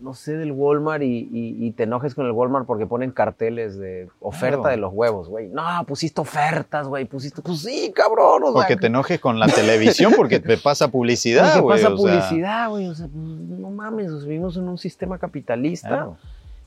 no 0.00 0.14
sé, 0.14 0.36
del 0.36 0.52
Walmart 0.52 1.02
y, 1.02 1.70
te 1.72 1.84
enojes 1.84 2.14
con 2.14 2.26
el 2.26 2.32
Walmart 2.32 2.66
porque 2.66 2.86
ponen 2.86 3.10
carteles 3.10 3.78
de 3.78 4.08
oferta 4.20 4.68
de 4.68 4.76
los 4.76 4.92
huevos, 4.92 5.28
güey. 5.28 5.48
No, 5.48 5.62
pusiste 5.86 6.20
ofertas, 6.20 6.88
güey, 6.88 7.04
pusiste, 7.04 7.42
pues 7.42 7.60
sí, 7.60 7.92
cabrón. 7.94 8.42
O 8.44 8.52
porque 8.52 8.76
te 8.76 8.86
enojes 8.86 9.20
con 9.20 9.38
la 9.38 9.46
televisión 9.46 10.12
porque 10.16 10.40
te 10.40 10.56
pasa 10.62 10.88
publicidad, 10.88 11.60
güey. 11.60 11.78
Te 11.78 11.84
pasa 11.84 11.94
publicidad, 11.94 12.70
güey, 12.70 12.88
o 12.88 12.94
sea, 12.94 13.08
no 13.12 13.70
mames, 13.70 14.24
vivimos 14.24 14.56
en 14.56 14.68
un 14.68 14.78
sistema 14.78 15.18
capitalista 15.18 16.08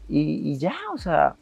y, 0.07 0.51
y, 0.51 0.57
ya, 0.57 0.75
o 0.93 0.97
sea, 0.97 1.35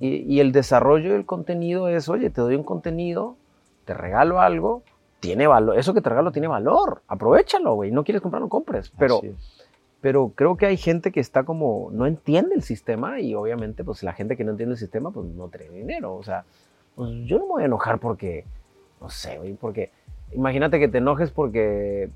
y, 0.00 0.16
y 0.16 0.40
el 0.40 0.52
desarrollo 0.52 1.12
del 1.12 1.26
contenido 1.26 1.88
es, 1.88 2.08
oye, 2.08 2.30
te 2.30 2.40
doy 2.40 2.54
un 2.54 2.64
contenido, 2.64 3.36
te 3.84 3.94
regalo 3.94 4.40
algo, 4.40 4.82
tiene 5.24 5.46
valor, 5.46 5.78
eso 5.78 5.94
que 5.94 6.02
te 6.02 6.10
regalo 6.10 6.32
tiene 6.32 6.48
valor, 6.48 7.00
aprovechalo, 7.08 7.74
güey, 7.74 7.90
no 7.90 8.04
quieres 8.04 8.20
comprar, 8.20 8.42
no 8.42 8.50
compres, 8.50 8.92
pero, 8.98 9.22
pero 10.04 10.32
creo 10.34 10.58
que 10.58 10.66
hay 10.66 10.76
gente 10.76 11.12
que 11.12 11.20
está 11.20 11.44
como, 11.44 11.88
no 11.90 12.04
entiende 12.04 12.54
el 12.54 12.62
sistema 12.62 13.20
y 13.20 13.34
obviamente 13.34 13.84
pues 13.84 14.02
la 14.02 14.12
gente 14.12 14.36
que 14.36 14.44
no 14.44 14.50
entiende 14.50 14.74
el 14.74 14.78
sistema 14.78 15.10
pues 15.10 15.26
no 15.28 15.48
tiene 15.48 15.74
dinero, 15.74 16.14
o 16.14 16.22
sea, 16.22 16.44
pues 16.94 17.10
yo 17.24 17.38
no 17.38 17.44
me 17.44 17.52
voy 17.52 17.62
a 17.62 17.66
enojar 17.66 17.98
porque, 18.00 18.44
no 19.00 19.08
sé, 19.08 19.40
porque 19.58 19.92
imagínate 20.32 20.78
que 20.78 20.88
te 20.88 20.98
enojes 20.98 21.30
porque 21.30 22.10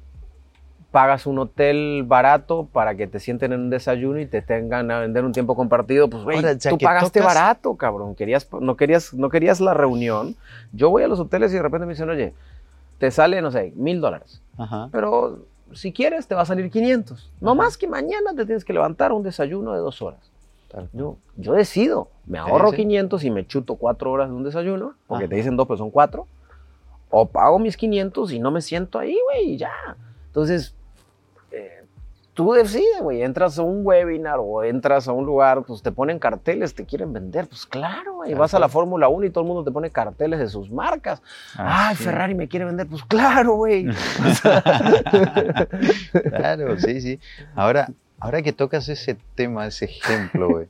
pagas 0.90 1.26
un 1.26 1.38
hotel 1.38 2.04
barato 2.06 2.68
para 2.70 2.94
que 2.94 3.06
te 3.06 3.20
sienten 3.20 3.54
en 3.54 3.60
un 3.60 3.70
desayuno 3.70 4.20
y 4.20 4.26
te 4.26 4.42
tengan 4.42 4.90
a 4.90 5.00
vender 5.00 5.24
un 5.24 5.32
tiempo 5.32 5.56
compartido, 5.56 6.10
pues 6.10 6.24
güey, 6.24 6.42
tú 6.58 6.76
pagaste 6.76 7.22
barato, 7.22 7.74
cabrón, 7.76 8.14
querías, 8.14 8.46
no, 8.52 8.76
querías, 8.76 9.14
no 9.14 9.30
querías 9.30 9.62
la 9.62 9.72
reunión. 9.72 10.36
Yo 10.74 10.90
voy 10.90 11.04
a 11.04 11.08
los 11.08 11.20
hoteles 11.20 11.52
y 11.52 11.54
de 11.54 11.62
repente 11.62 11.86
me 11.86 11.94
dicen, 11.94 12.10
oye, 12.10 12.34
te 12.98 13.10
sale, 13.10 13.40
no 13.40 13.50
sé, 13.50 13.72
mil 13.76 14.02
dólares. 14.02 14.42
Pero 14.92 15.46
si 15.72 15.92
quieres, 15.92 16.26
te 16.26 16.34
va 16.34 16.42
a 16.42 16.46
salir 16.46 16.70
500. 16.70 17.30
No 17.40 17.54
más 17.54 17.76
que 17.76 17.86
mañana 17.86 18.34
te 18.34 18.44
tienes 18.44 18.64
que 18.64 18.72
levantar 18.72 19.12
un 19.12 19.22
desayuno 19.22 19.72
de 19.72 19.78
dos 19.78 20.02
horas. 20.02 20.30
Yo, 20.92 21.16
yo 21.36 21.54
decido, 21.54 22.08
me 22.26 22.38
ahorro 22.38 22.72
500 22.72 23.24
y 23.24 23.30
me 23.30 23.46
chuto 23.46 23.76
cuatro 23.76 24.12
horas 24.12 24.28
de 24.28 24.34
un 24.34 24.44
desayuno, 24.44 24.94
porque 25.06 25.26
te 25.26 25.36
dicen 25.36 25.56
dos, 25.56 25.66
pero 25.66 25.78
son 25.78 25.90
cuatro. 25.90 26.26
O 27.10 27.26
pago 27.26 27.58
mis 27.58 27.76
500 27.76 28.32
y 28.32 28.38
no 28.38 28.50
me 28.50 28.60
siento 28.60 28.98
ahí, 28.98 29.16
güey, 29.24 29.56
ya. 29.56 29.72
Entonces, 30.26 30.74
tú 32.38 32.52
decides, 32.52 33.00
güey, 33.00 33.22
entras 33.22 33.58
a 33.58 33.62
un 33.62 33.84
webinar 33.84 34.36
o 34.38 34.62
entras 34.62 35.08
a 35.08 35.12
un 35.12 35.26
lugar, 35.26 35.64
pues 35.64 35.82
te 35.82 35.90
ponen 35.90 36.20
carteles, 36.20 36.72
te 36.72 36.84
quieren 36.84 37.12
vender, 37.12 37.48
pues 37.48 37.66
claro, 37.66 38.14
güey, 38.14 38.32
vas 38.34 38.54
a 38.54 38.60
la 38.60 38.68
Fórmula 38.68 39.08
1 39.08 39.26
y 39.26 39.30
todo 39.30 39.42
el 39.42 39.48
mundo 39.48 39.64
te 39.64 39.72
pone 39.72 39.90
carteles 39.90 40.38
de 40.38 40.48
sus 40.48 40.70
marcas. 40.70 41.20
Ay, 41.56 41.96
Ferrari 41.96 42.36
me 42.36 42.46
quiere 42.46 42.64
vender, 42.64 42.86
pues 42.86 43.02
claro, 43.02 43.56
güey. 43.56 43.86
claro, 46.30 46.78
sí, 46.78 47.00
sí. 47.00 47.18
Ahora, 47.56 47.88
ahora 48.20 48.40
que 48.40 48.52
tocas 48.52 48.88
ese 48.88 49.16
tema, 49.34 49.66
ese 49.66 49.86
ejemplo, 49.86 50.48
güey, 50.48 50.68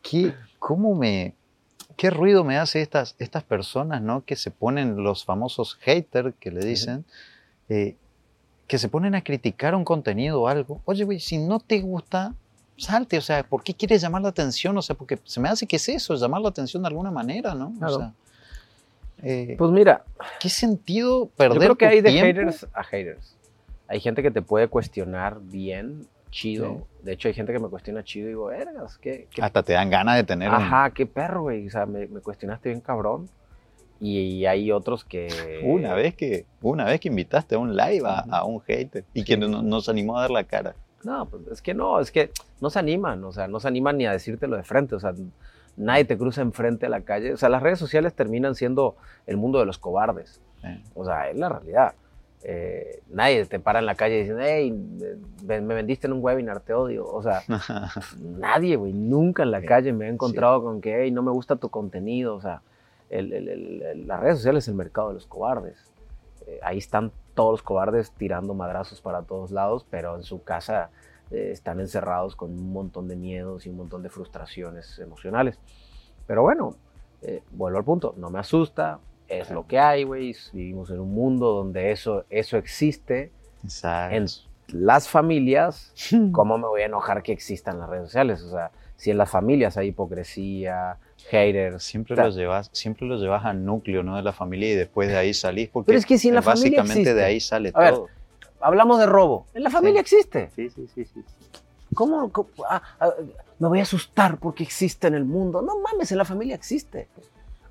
¿qué, 0.00 0.32
¿cómo 0.58 0.94
me, 0.94 1.34
qué 1.98 2.08
ruido 2.08 2.44
me 2.44 2.56
hace 2.56 2.80
estas, 2.80 3.14
estas 3.18 3.42
personas, 3.42 4.00
¿no? 4.00 4.24
Que 4.24 4.36
se 4.36 4.50
ponen 4.50 5.04
los 5.04 5.26
famosos 5.26 5.74
haters, 5.82 6.34
que 6.40 6.50
le 6.50 6.64
dicen, 6.64 7.04
eh, 7.68 7.94
que 8.72 8.78
se 8.78 8.88
ponen 8.88 9.14
a 9.14 9.22
criticar 9.22 9.74
un 9.74 9.84
contenido 9.84 10.40
o 10.40 10.48
algo, 10.48 10.80
oye, 10.86 11.04
güey, 11.04 11.20
si 11.20 11.36
no 11.36 11.60
te 11.60 11.82
gusta, 11.82 12.32
salte, 12.78 13.18
o 13.18 13.20
sea, 13.20 13.42
¿por 13.42 13.62
qué 13.62 13.74
quieres 13.74 14.00
llamar 14.00 14.22
la 14.22 14.30
atención? 14.30 14.74
O 14.78 14.80
sea, 14.80 14.96
porque 14.96 15.18
se 15.24 15.40
me 15.40 15.50
hace 15.50 15.66
que 15.66 15.76
es 15.76 15.86
eso, 15.90 16.14
llamar 16.14 16.40
la 16.40 16.48
atención 16.48 16.82
de 16.82 16.86
alguna 16.88 17.10
manera, 17.10 17.54
¿no? 17.54 17.74
O 17.82 17.88
sea, 17.98 18.14
Eh, 19.22 19.56
Pues 19.58 19.70
mira, 19.70 20.04
¿Qué 20.40 20.48
sentido 20.48 21.26
perder 21.36 21.54
yo 21.54 21.60
creo 21.60 21.76
que 21.76 21.84
tu 21.84 21.90
hay 21.90 22.00
de 22.00 22.10
tiempo? 22.12 22.40
haters 22.40 22.66
a 22.72 22.82
haters. 22.82 23.34
Hay 23.88 24.00
gente 24.00 24.22
que 24.22 24.30
te 24.30 24.40
puede 24.40 24.68
cuestionar 24.68 25.38
bien, 25.42 26.06
chido. 26.30 26.86
De 27.02 27.12
hecho, 27.12 27.28
hay 27.28 27.34
gente 27.34 27.52
que 27.52 27.58
me 27.58 27.68
cuestiona 27.68 28.02
chido 28.02 28.24
y 28.24 28.28
digo, 28.30 28.46
vergas, 28.46 28.96
qué, 28.96 29.28
qué 29.30 29.42
Hasta 29.42 29.62
te 29.62 29.74
dan 29.74 29.90
ganas 29.90 30.16
de 30.16 30.24
tener 30.24 30.48
un- 30.48 30.54
Ajá, 30.54 30.90
qué 30.94 31.04
perro, 31.04 31.42
güey. 31.42 31.66
O 31.66 31.70
sea, 31.70 31.84
me, 31.84 32.06
me 32.06 32.20
cuestionaste 32.20 32.70
bien 32.70 32.80
cabrón. 32.80 33.28
Y, 34.04 34.46
hay 34.46 34.72
otros 34.72 35.04
que. 35.04 35.60
Una 35.64 35.94
vez 35.94 36.16
que, 36.16 36.44
una 36.60 36.84
vez 36.84 36.98
que 36.98 37.08
invitaste 37.08 37.54
a 37.54 37.58
un 37.58 37.76
live 37.76 38.02
a, 38.04 38.44
un 38.44 38.60
hater 38.60 39.04
y 39.14 39.22
que 39.22 39.36
no, 39.36 39.62
nos 39.62 39.88
animó 39.88 40.18
a 40.18 40.22
dar 40.22 40.32
la 40.32 40.42
cara. 40.42 40.74
No, 41.04 41.26
pues 41.26 41.46
es 41.46 41.62
que 41.62 41.72
no, 41.72 42.00
es 42.00 42.10
que 42.10 42.32
no 42.60 42.68
se 42.68 42.80
animan. 42.80 43.22
O 43.22 43.30
sea, 43.30 43.46
no 43.46 43.60
se 43.60 43.68
animan 43.68 43.98
ni 43.98 44.06
a 44.06 44.10
decírtelo 44.10 44.56
de 44.56 44.64
frente. 44.64 44.96
O 44.96 45.00
sea, 45.00 45.14
nadie 45.76 46.04
te 46.04 46.18
cruza 46.18 46.42
enfrente 46.42 46.86
a 46.86 46.88
la 46.88 47.02
calle. 47.02 47.32
O 47.32 47.36
sea, 47.36 47.48
las 47.48 47.62
redes 47.62 47.78
sociales 47.78 48.12
terminan 48.12 48.56
siendo 48.56 48.96
el 49.26 49.36
mundo 49.36 49.60
de 49.60 49.66
los 49.66 49.78
cobardes. 49.78 50.40
Eh, 50.64 50.82
O 50.94 51.04
sea, 51.04 51.30
es 51.30 51.38
la 51.38 51.48
realidad. 51.48 51.94
Eh, 52.42 53.02
nadie 53.08 53.46
te 53.46 53.60
para 53.60 53.78
en 53.78 53.86
la 53.86 53.94
calle 53.94 54.18
diciendo, 54.18 54.42
hey, 54.44 54.72
me 55.44 55.60
vendiste 55.60 56.08
en 56.08 56.14
un 56.14 56.24
webinar, 56.24 56.58
te 56.58 56.74
odio. 56.74 57.06
O 57.06 57.22
sea, 57.22 57.42
nadie, 58.20 58.74
güey, 58.74 58.92
nunca 58.92 59.44
en 59.44 59.52
la 59.52 59.62
calle 59.62 59.92
me 59.92 60.06
he 60.06 60.08
encontrado 60.08 60.60
con 60.60 60.80
que, 60.80 61.02
hey, 61.04 61.12
no 61.12 61.22
me 61.22 61.30
gusta 61.30 61.54
tu 61.54 61.68
contenido. 61.68 62.34
O 62.34 62.40
sea, 62.40 62.62
el- 63.12 63.48
el- 63.48 64.06
las 64.06 64.20
redes 64.20 64.36
sociales 64.38 64.64
es 64.64 64.68
el 64.68 64.74
mercado 64.74 65.08
de 65.08 65.14
los 65.14 65.26
cobardes. 65.26 65.92
Eh, 66.46 66.58
ahí 66.62 66.78
están 66.78 67.12
todos 67.34 67.52
los 67.52 67.62
cobardes 67.62 68.10
tirando 68.12 68.54
madrazos 68.54 69.00
para 69.00 69.22
todos 69.22 69.50
lados, 69.50 69.86
pero 69.90 70.16
en 70.16 70.22
su 70.22 70.42
casa 70.42 70.90
eh, 71.30 71.50
están 71.50 71.80
encerrados 71.80 72.36
con 72.36 72.50
un 72.50 72.72
montón 72.72 73.08
de 73.08 73.16
miedos 73.16 73.64
y 73.66 73.70
un 73.70 73.76
montón 73.76 74.02
de 74.02 74.10
frustraciones 74.10 74.98
emocionales. 74.98 75.58
Pero 76.26 76.42
bueno, 76.42 76.76
eh, 77.22 77.42
vuelvo 77.52 77.78
al 77.78 77.84
punto, 77.84 78.14
no 78.18 78.28
me 78.28 78.38
asusta, 78.38 78.98
es 79.28 79.50
lo 79.50 79.66
que 79.66 79.78
hay, 79.78 80.02
güey. 80.04 80.34
Vivimos 80.52 80.90
en 80.90 81.00
un 81.00 81.14
mundo 81.14 81.52
donde 81.52 81.90
eso, 81.90 82.24
eso 82.28 82.58
existe. 82.58 83.32
Exacto. 83.64 84.16
En 84.16 84.26
las 84.68 85.08
familias, 85.08 85.94
¿cómo 86.32 86.58
me 86.58 86.66
voy 86.66 86.82
a 86.82 86.86
enojar 86.86 87.22
que 87.22 87.32
existan 87.32 87.78
las 87.78 87.88
redes 87.88 88.06
sociales? 88.08 88.42
O 88.42 88.50
sea, 88.50 88.70
si 89.02 89.10
en 89.10 89.18
las 89.18 89.28
familias 89.28 89.76
hay 89.76 89.88
hipocresía, 89.88 90.96
haters. 91.28 91.82
Siempre 91.82 92.14
lo, 92.14 92.28
llevas, 92.28 92.70
siempre 92.72 93.04
lo 93.04 93.16
llevas 93.16 93.44
al 93.44 93.64
núcleo 93.64 94.04
¿no? 94.04 94.14
de 94.14 94.22
la 94.22 94.32
familia 94.32 94.70
y 94.70 94.76
después 94.76 95.08
de 95.08 95.16
ahí 95.16 95.34
salís. 95.34 95.70
Porque 95.70 95.86
Pero 95.86 95.98
es 95.98 96.06
que 96.06 96.18
si 96.18 96.28
en 96.28 96.36
la 96.36 96.42
familia 96.42 96.82
básicamente 96.82 97.00
existe. 97.00 97.14
de 97.14 97.24
ahí 97.24 97.40
sale 97.40 97.72
A 97.74 97.80
ver, 97.80 97.94
todo. 97.94 98.06
Hablamos 98.60 99.00
de 99.00 99.06
robo. 99.06 99.46
En 99.54 99.64
la 99.64 99.70
familia 99.70 100.00
existe. 100.00 100.50
Sí, 100.54 100.70
sí, 100.70 100.86
sí, 100.94 101.04
sí. 101.04 101.20
¿Cómo? 101.94 102.30
cómo- 102.30 102.50
ah, 102.70 102.80
ah, 103.00 103.10
me 103.58 103.66
voy 103.66 103.80
a 103.80 103.82
asustar 103.82 104.38
porque 104.38 104.62
existe 104.62 105.08
en 105.08 105.14
el 105.14 105.24
mundo. 105.24 105.62
No 105.62 105.80
mames, 105.80 106.12
en 106.12 106.18
la 106.18 106.24
familia 106.24 106.54
existe. 106.54 107.08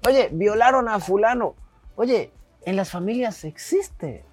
Oye, 0.05 0.27
violaron 0.33 0.89
a 0.89 0.99
fulano. 0.99 1.55
Oye, 1.95 2.33
en 2.65 2.75
las 2.75 2.89
familias 2.89 3.45
existe. 3.45 4.25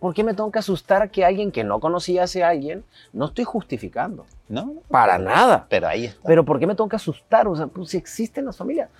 ¿Por 0.00 0.12
qué 0.14 0.22
me 0.24 0.34
tengo 0.34 0.50
que 0.50 0.58
asustar 0.58 1.10
que 1.10 1.24
alguien 1.24 1.50
que 1.50 1.64
no 1.64 1.80
conocía 1.80 2.22
a 2.22 2.24
ese 2.24 2.44
alguien? 2.44 2.84
No 3.12 3.26
estoy 3.26 3.44
justificando. 3.44 4.26
No, 4.48 4.74
Para 4.88 5.18
nada. 5.18 5.66
pero 5.68 5.88
ahí 5.88 6.04
está. 6.06 6.20
Pero 6.26 6.44
¿por 6.44 6.58
qué 6.58 6.66
me 6.66 6.74
tengo 6.74 6.88
que 6.88 6.96
asustar? 6.96 7.48
O 7.48 7.56
sea, 7.56 7.66
pues 7.66 7.90
si 7.90 7.96
existe 7.96 8.40
en 8.40 8.46
las 8.46 8.56
familias. 8.56 8.90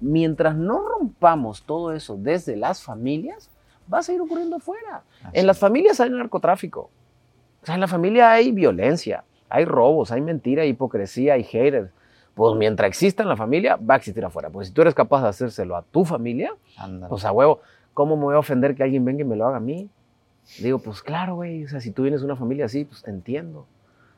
Mientras 0.00 0.54
no 0.56 0.80
rompamos 0.86 1.62
todo 1.62 1.92
eso 1.92 2.16
desde 2.18 2.56
las 2.56 2.82
familias, 2.82 3.50
va 3.92 3.98
a 3.98 4.02
seguir 4.02 4.20
ocurriendo 4.20 4.56
afuera. 4.56 5.02
Así. 5.22 5.38
En 5.38 5.46
las 5.46 5.58
familias 5.58 6.00
hay 6.00 6.10
narcotráfico. 6.10 6.90
O 7.62 7.66
sea, 7.66 7.74
en 7.76 7.80
la 7.80 7.88
familia 7.88 8.32
hay 8.32 8.50
violencia, 8.52 9.24
hay 9.48 9.64
robos, 9.64 10.10
hay 10.10 10.20
mentira, 10.20 10.62
hay 10.62 10.70
hipocresía, 10.70 11.34
hay 11.34 11.44
haters. 11.44 11.90
Pues 12.34 12.56
mientras 12.56 12.88
exista 12.88 13.22
en 13.22 13.28
la 13.28 13.36
familia, 13.36 13.76
va 13.76 13.94
a 13.94 13.96
existir 13.98 14.24
afuera. 14.24 14.50
Pues 14.50 14.68
si 14.68 14.74
tú 14.74 14.82
eres 14.82 14.94
capaz 14.94 15.22
de 15.22 15.28
hacérselo 15.28 15.76
a 15.76 15.82
tu 15.82 16.04
familia, 16.04 16.52
Ándale. 16.76 17.08
pues 17.08 17.24
a 17.24 17.30
huevo, 17.32 17.60
¿cómo 17.94 18.16
me 18.16 18.24
voy 18.24 18.34
a 18.34 18.38
ofender 18.38 18.74
que 18.74 18.82
alguien 18.82 19.04
venga 19.04 19.20
y 19.20 19.24
me 19.24 19.36
lo 19.36 19.46
haga 19.46 19.58
a 19.58 19.60
mí? 19.60 19.88
Digo, 20.58 20.78
pues 20.78 21.02
claro, 21.02 21.36
güey, 21.36 21.64
o 21.64 21.68
sea, 21.68 21.80
si 21.80 21.90
tú 21.92 22.02
vienes 22.02 22.20
de 22.20 22.26
una 22.26 22.36
familia 22.36 22.66
así, 22.66 22.84
pues 22.84 23.02
te 23.02 23.10
entiendo. 23.10 23.66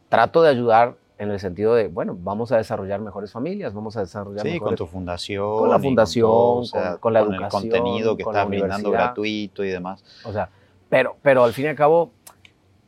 Trato 0.09 0.43
de 0.43 0.50
ayudar 0.50 0.97
en 1.19 1.31
el 1.31 1.38
sentido 1.38 1.75
de, 1.75 1.87
bueno, 1.88 2.16
vamos 2.21 2.50
a 2.50 2.57
desarrollar 2.57 3.00
mejores 3.00 3.31
familias, 3.31 3.73
vamos 3.73 3.97
a 3.97 4.00
desarrollar 4.00 4.45
Sí, 4.47 4.59
con 4.59 4.75
tu 4.75 4.87
fundación. 4.87 5.59
Con 5.59 5.71
la 5.71 5.78
fundación, 5.78 6.26
todo, 6.28 6.54
o 6.57 6.64
sea, 6.64 6.90
con- 6.93 6.99
con 7.00 7.12
la 7.12 7.21
el 7.21 7.26
educación, 7.35 7.62
contenido 7.71 8.16
que 8.16 8.25
con 8.25 8.35
la 8.35 8.40
estás 8.40 8.49
brindando 8.50 8.90
gratuito 8.90 9.64
y 9.64 9.69
demás. 9.69 10.04
O 10.25 10.33
sea, 10.33 10.49
pero, 10.88 11.16
pero 11.23 11.45
al 11.45 11.52
fin 11.52 11.66
y 11.66 11.69
al 11.69 11.76
cabo, 11.76 12.11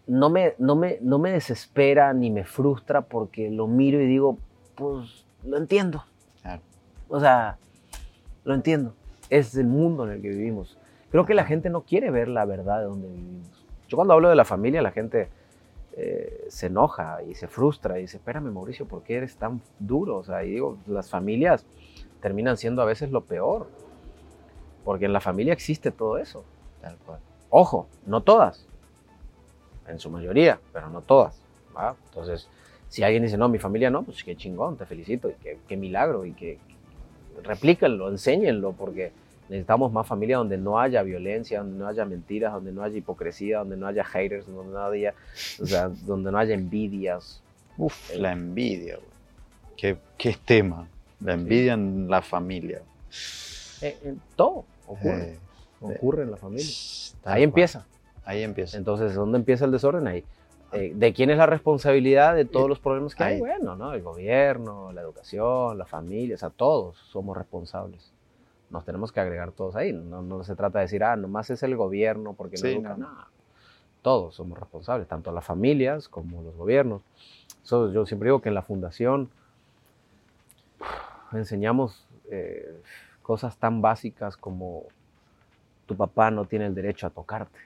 no 0.09 0.29
me, 0.31 0.55
no, 0.59 0.75
me, 0.77 0.99
no 1.03 1.19
me 1.19 1.31
desespera 1.33 2.13
ni 2.15 2.31
me 2.31 2.45
frustra 2.45 3.03
porque 3.03 3.51
lo 3.51 3.67
miro 3.67 4.01
y 4.01 4.07
digo, 4.07 4.39
pues 4.75 5.25
lo 5.45 5.57
entiendo. 5.57 6.05
Claro. 6.43 6.63
O 7.09 7.21
sea, 7.21 7.59
lo 8.45 8.55
entiendo. 8.55 8.93
Es 9.31 9.55
el 9.57 9.67
mundo 9.67 10.05
en 10.05 10.13
el 10.13 10.23
que 10.23 10.29
vivimos. 10.31 10.77
Creo 11.17 11.25
que 11.25 11.33
la 11.33 11.47
gente 11.47 11.71
no 11.71 11.81
quiere 11.81 12.11
ver 12.11 12.29
la 12.29 12.45
verdad 12.45 12.81
de 12.81 12.85
donde 12.85 13.09
vivimos. 13.09 13.51
Yo 13.89 13.97
cuando 13.97 14.13
hablo 14.13 14.29
de 14.29 14.37
la 14.37 14.45
familia, 14.45 14.83
la 14.83 14.91
gente 14.91 15.31
eh, 15.97 16.45
se 16.49 16.67
enoja 16.67 17.23
y 17.23 17.35
se 17.35 17.49
frustra 17.49 17.99
y 17.99 18.03
dice, 18.03 18.19
espérame 18.19 18.53
Mauricio, 18.53 18.87
¿por 18.87 19.03
qué 19.03 19.17
eres 19.17 19.35
tan 19.39 19.63
duro? 19.79 20.19
O 20.19 20.25
sea, 20.25 20.45
y 20.45 20.51
digo, 20.51 20.77
las 20.87 21.09
familias 21.09 21.65
terminan 22.21 22.59
siendo 22.59 22.83
a 22.83 22.85
veces 22.85 23.13
lo 23.13 23.23
peor. 23.23 23.67
Porque 24.85 25.07
en 25.07 25.15
la 25.15 25.21
familia 25.23 25.55
existe 25.55 25.91
todo 25.91 26.19
eso. 26.19 26.45
Tal 26.83 26.99
cual. 26.99 27.21
Ojo, 27.49 27.89
no 28.05 28.21
todas. 28.21 28.67
En 29.89 29.99
su 29.99 30.11
mayoría, 30.11 30.61
pero 30.75 30.91
no 30.91 31.01
todas. 31.01 31.41
¿va? 31.75 31.97
Entonces, 32.11 32.47
si 32.91 33.05
alguien 33.05 33.23
dice, 33.23 33.39
no, 33.39 33.49
mi 33.49 33.59
familia 33.59 33.89
no, 33.89 34.03
pues 34.03 34.23
qué 34.23 34.37
chingón, 34.37 34.77
te 34.77 34.85
felicito, 34.85 35.31
y 35.31 35.35
qué, 35.43 35.61
qué 35.67 35.79
milagro, 35.79 36.27
y 36.27 36.35
que 36.35 36.59
replíquenlo, 37.43 38.11
enséñenlo, 38.11 38.73
porque 38.73 39.13
necesitamos 39.49 39.93
más 39.93 40.07
familia 40.07 40.39
donde 40.39 40.59
no 40.59 40.79
haya 40.79 41.03
violencia, 41.03 41.61
donde 41.61 41.79
no 41.79 41.89
haya 41.89 42.05
mentiras, 42.05 42.53
donde 42.53 42.73
no 42.73 42.83
haya 42.83 42.97
hipocresía, 42.99 43.59
donde 43.59 43.77
no 43.77 43.87
haya 43.87 44.05
haters, 44.05 44.47
donde 44.47 44.73
no 44.73 44.81
haya, 44.81 45.15
o 45.61 45.67
sea, 45.67 45.89
donde 45.89 46.33
no 46.33 46.39
haya 46.39 46.55
envidias. 46.55 47.43
Uf, 47.79 48.15
la 48.17 48.33
envidia, 48.33 48.97
güey. 48.97 49.09
¿Qué, 49.77 49.99
qué 50.17 50.37
tema? 50.45 50.89
La 51.21 51.35
envidia 51.35 51.75
en 51.75 52.09
la 52.09 52.23
familia. 52.23 52.81
Eh, 53.83 53.97
eh, 54.03 54.15
todo 54.35 54.65
ocurre, 54.87 55.33
Eh, 55.33 55.39
ocurre 55.81 56.23
en 56.23 56.31
la 56.31 56.37
familia. 56.37 56.65
Ahí 56.65 57.23
cual. 57.23 57.43
empieza. 57.43 57.87
Ahí 58.25 58.43
empieza. 58.43 58.77
Entonces, 58.77 59.15
¿dónde 59.15 59.39
empieza 59.39 59.65
el 59.67 59.73
desorden? 59.73 60.07
Ahí. 60.09 60.25
Eh, 60.73 60.93
¿De 60.95 61.13
quién 61.13 61.31
es 61.31 61.39
la 61.39 61.47
responsabilidad 61.47 62.35
de 62.35 62.45
todos 62.45 62.69
los 62.69 62.81
problemas 62.81 63.15
que 63.15 63.23
hay? 63.23 63.39
Bueno, 63.39 63.77
¿no? 63.77 63.93
El 63.93 64.03
gobierno, 64.03 64.93
la 64.93 65.01
educación, 65.03 65.79
la 65.79 65.85
familia, 65.85 66.35
o 66.35 66.39
sea, 66.39 66.51
todos 66.51 66.97
somos 67.13 67.37
responsables. 67.37 68.13
Nos 68.71 68.85
tenemos 68.85 69.13
que 69.13 69.21
agregar 69.21 69.53
todos 69.53 69.77
ahí. 69.77 69.93
No, 69.93 70.23
no 70.23 70.43
se 70.45 70.57
trata 70.57 70.79
de 70.81 70.85
decir, 70.87 71.05
ah, 71.05 71.17
nomás 71.17 71.51
es 71.51 71.63
el 71.63 71.77
gobierno 71.77 72.33
porque 72.35 72.57
no 72.57 72.61
Sí, 72.63 72.69
educa. 72.75 72.97
no. 72.97 73.09
No. 73.09 73.37
Todos 74.03 74.35
somos 74.37 74.59
responsables, 74.59 75.09
tanto 75.09 75.33
las 75.33 75.45
familias 75.45 76.09
como 76.09 76.41
los 76.43 76.55
gobiernos. 76.57 77.03
Yo 77.69 78.07
siempre 78.07 78.29
digo 78.29 78.41
que 78.41 78.49
en 78.51 78.55
la 78.55 78.63
fundación 78.63 79.29
enseñamos 81.33 82.07
eh, 82.31 82.81
cosas 83.23 83.57
tan 83.57 83.83
básicas 83.83 84.37
como 84.37 84.85
tu 85.87 85.97
papá 85.97 86.31
no 86.31 86.45
tiene 86.45 86.67
el 86.67 86.75
derecho 86.75 87.07
a 87.07 87.11
tocarte. 87.11 87.59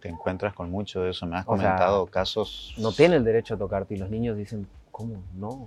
Te 0.00 0.08
encuentras 0.08 0.54
con 0.54 0.70
mucho 0.70 1.00
de 1.02 1.10
eso. 1.10 1.26
Me 1.26 1.36
has 1.38 1.44
O 1.48 1.56
sea, 1.56 1.70
comentado 1.70 2.06
casos. 2.06 2.74
no 2.78 2.92
tiene 2.92 3.16
el 3.16 3.24
derecho 3.24 3.54
a 3.54 3.56
tocarte. 3.58 3.94
Y 3.94 3.98
los 3.98 4.10
niños 4.10 4.36
dicen, 4.36 4.66
¿cómo? 4.92 5.22
No. 5.34 5.66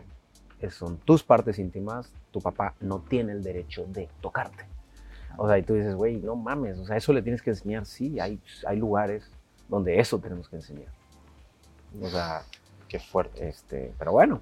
Son 0.70 0.98
tus 0.98 1.24
partes 1.24 1.60
íntimas. 1.60 2.12
Tu 2.32 2.40
papá 2.42 2.76
no 2.80 3.00
tiene 3.00 3.32
el 3.32 3.44
derecho 3.44 3.86
de 3.88 4.10
tocarte. 4.22 4.66
O 5.38 5.48
sea, 5.48 5.58
y 5.58 5.64
tú 5.64 5.74
dices, 5.74 5.96
güey, 5.96 6.18
no 6.18 6.36
mames. 6.36 6.78
O 6.78 6.86
sea, 6.86 6.98
eso 6.98 7.14
le 7.14 7.22
tienes 7.22 7.42
que 7.42 7.52
enseñar. 7.52 7.86
Sí, 7.86 8.20
hay, 8.20 8.40
hay 8.68 8.78
lugares 8.78 9.32
donde 9.70 10.00
eso 10.00 10.20
tenemos 10.20 10.50
que 10.50 10.58
enseñar. 10.58 10.92
O 12.02 12.08
sea, 12.08 12.44
Qué 12.88 13.00
fuerte. 13.00 13.48
este, 13.48 13.94
pero 13.98 14.12
bueno, 14.12 14.42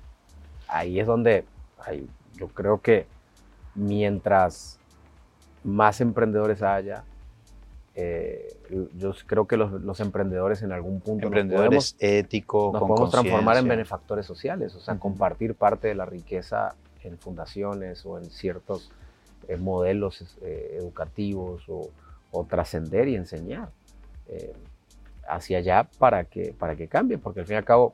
ahí 0.68 1.00
es 1.00 1.06
donde 1.06 1.46
ahí, 1.78 2.10
yo 2.34 2.48
creo 2.48 2.82
que 2.82 3.06
mientras 3.76 4.80
más 5.64 6.02
emprendedores 6.02 6.64
haya, 6.64 7.04
eh, 7.96 8.56
yo 8.96 9.14
creo 9.26 9.46
que 9.48 9.58
los, 9.58 9.72
los 9.82 10.00
emprendedores 10.00 10.62
en 10.62 10.72
algún 10.72 11.02
punto 11.02 11.30
nos 11.30 11.32
podemos- 11.32 11.42
Emprendedores 11.42 11.96
éticos, 12.00 12.74
nos 12.74 12.80
con 12.82 12.88
podemos 12.90 13.12
transformar 13.12 13.58
en 13.58 13.68
benefactores 13.68 14.26
sociales, 14.26 14.76
o 14.76 14.80
sea, 14.80 14.94
Ujú. 14.96 15.02
compartir 15.04 15.56
parte 15.56 15.88
de 15.88 15.96
la 15.96 16.06
riqueza 16.06 16.76
en 17.04 17.18
fundaciones 17.18 18.06
o 18.06 18.18
en 18.18 18.30
ciertos 18.30 18.92
eh, 19.48 19.58
modelos 19.58 20.38
eh, 20.42 20.76
educativos 20.78 21.64
o, 21.68 21.90
o 22.32 22.44
trascender 22.46 23.08
y 23.08 23.16
enseñar 23.16 23.70
eh, 24.28 24.54
hacia 25.28 25.58
allá 25.60 25.88
para 25.98 26.26
que, 26.26 26.54
para 26.58 26.76
que 26.76 26.88
cambie, 26.88 27.18
porque 27.18 27.40
al 27.42 27.46
fin 27.46 27.56
y 27.56 27.58
al 27.58 27.66
cabo 27.66 27.94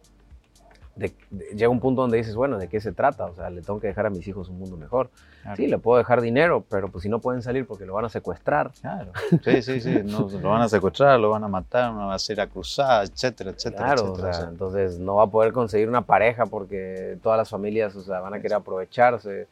de- 0.95 1.13
de- 1.29 1.45
llega 1.55 1.69
un 1.69 1.79
punto 1.79 2.01
donde 2.01 2.17
dices, 2.17 2.35
bueno, 2.35 2.57
¿de 2.57 2.67
qué 2.69 2.79
se 2.79 2.91
trata? 2.93 3.25
O 3.25 3.35
sea, 3.35 3.49
le 3.49 3.61
tengo 3.61 3.79
que 3.79 3.87
dejar 3.87 4.05
a 4.05 4.09
mis 4.09 4.27
hijos 4.27 4.47
un 4.49 4.59
mundo 4.59 4.77
mejor. 4.77 5.09
Claro. 5.41 5.57
Sí, 5.57 5.67
le 5.67 5.77
puedo 5.77 5.97
dejar 5.97 6.21
dinero, 6.21 6.63
pero 6.69 6.87
pues 6.89 7.03
si 7.03 7.09
no 7.09 7.19
pueden 7.19 7.41
salir 7.41 7.67
porque 7.67 7.85
lo 7.85 7.93
van 7.93 8.05
a 8.05 8.09
secuestrar, 8.09 8.71
Claro. 8.81 9.11
Sí, 9.43 9.61
sí, 9.61 9.81
sí. 9.81 10.01
No, 10.03 10.27
lo 10.41 10.49
van 10.49 10.61
a 10.61 10.69
secuestrar, 10.69 11.19
lo 11.19 11.29
van 11.31 11.43
a 11.43 11.47
matar, 11.47 11.91
no 11.93 12.07
va 12.07 12.13
a 12.13 12.15
hacer 12.15 12.39
a 12.41 12.47
cruzada, 12.47 13.03
etcétera, 13.03 13.51
etcétera. 13.51 13.83
Claro, 13.85 14.01
o 14.03 14.05
etcétera. 14.13 14.33
sea, 14.33 14.39
O 14.39 14.43
sea, 14.45 14.51
entonces 14.51 14.99
no 14.99 15.15
va 15.15 15.23
a 15.23 15.27
poder 15.27 15.51
conseguir 15.53 15.87
una 15.89 16.01
pareja 16.01 16.45
porque 16.45 17.17
todas 17.21 17.37
las 17.37 17.49
familias 17.49 17.95
o 17.95 18.01
sea, 18.01 18.19
van 18.21 18.33
a 18.33 18.37
querer 18.39 18.55
aprovecharse. 18.55 19.47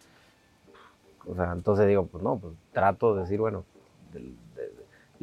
O 1.27 1.35
sea, 1.35 1.51
entonces 1.53 1.87
digo, 1.87 2.05
pues 2.05 2.23
no, 2.23 2.37
pues 2.37 2.53
trato 2.71 3.15
de 3.15 3.21
decir, 3.21 3.39
bueno, 3.39 3.63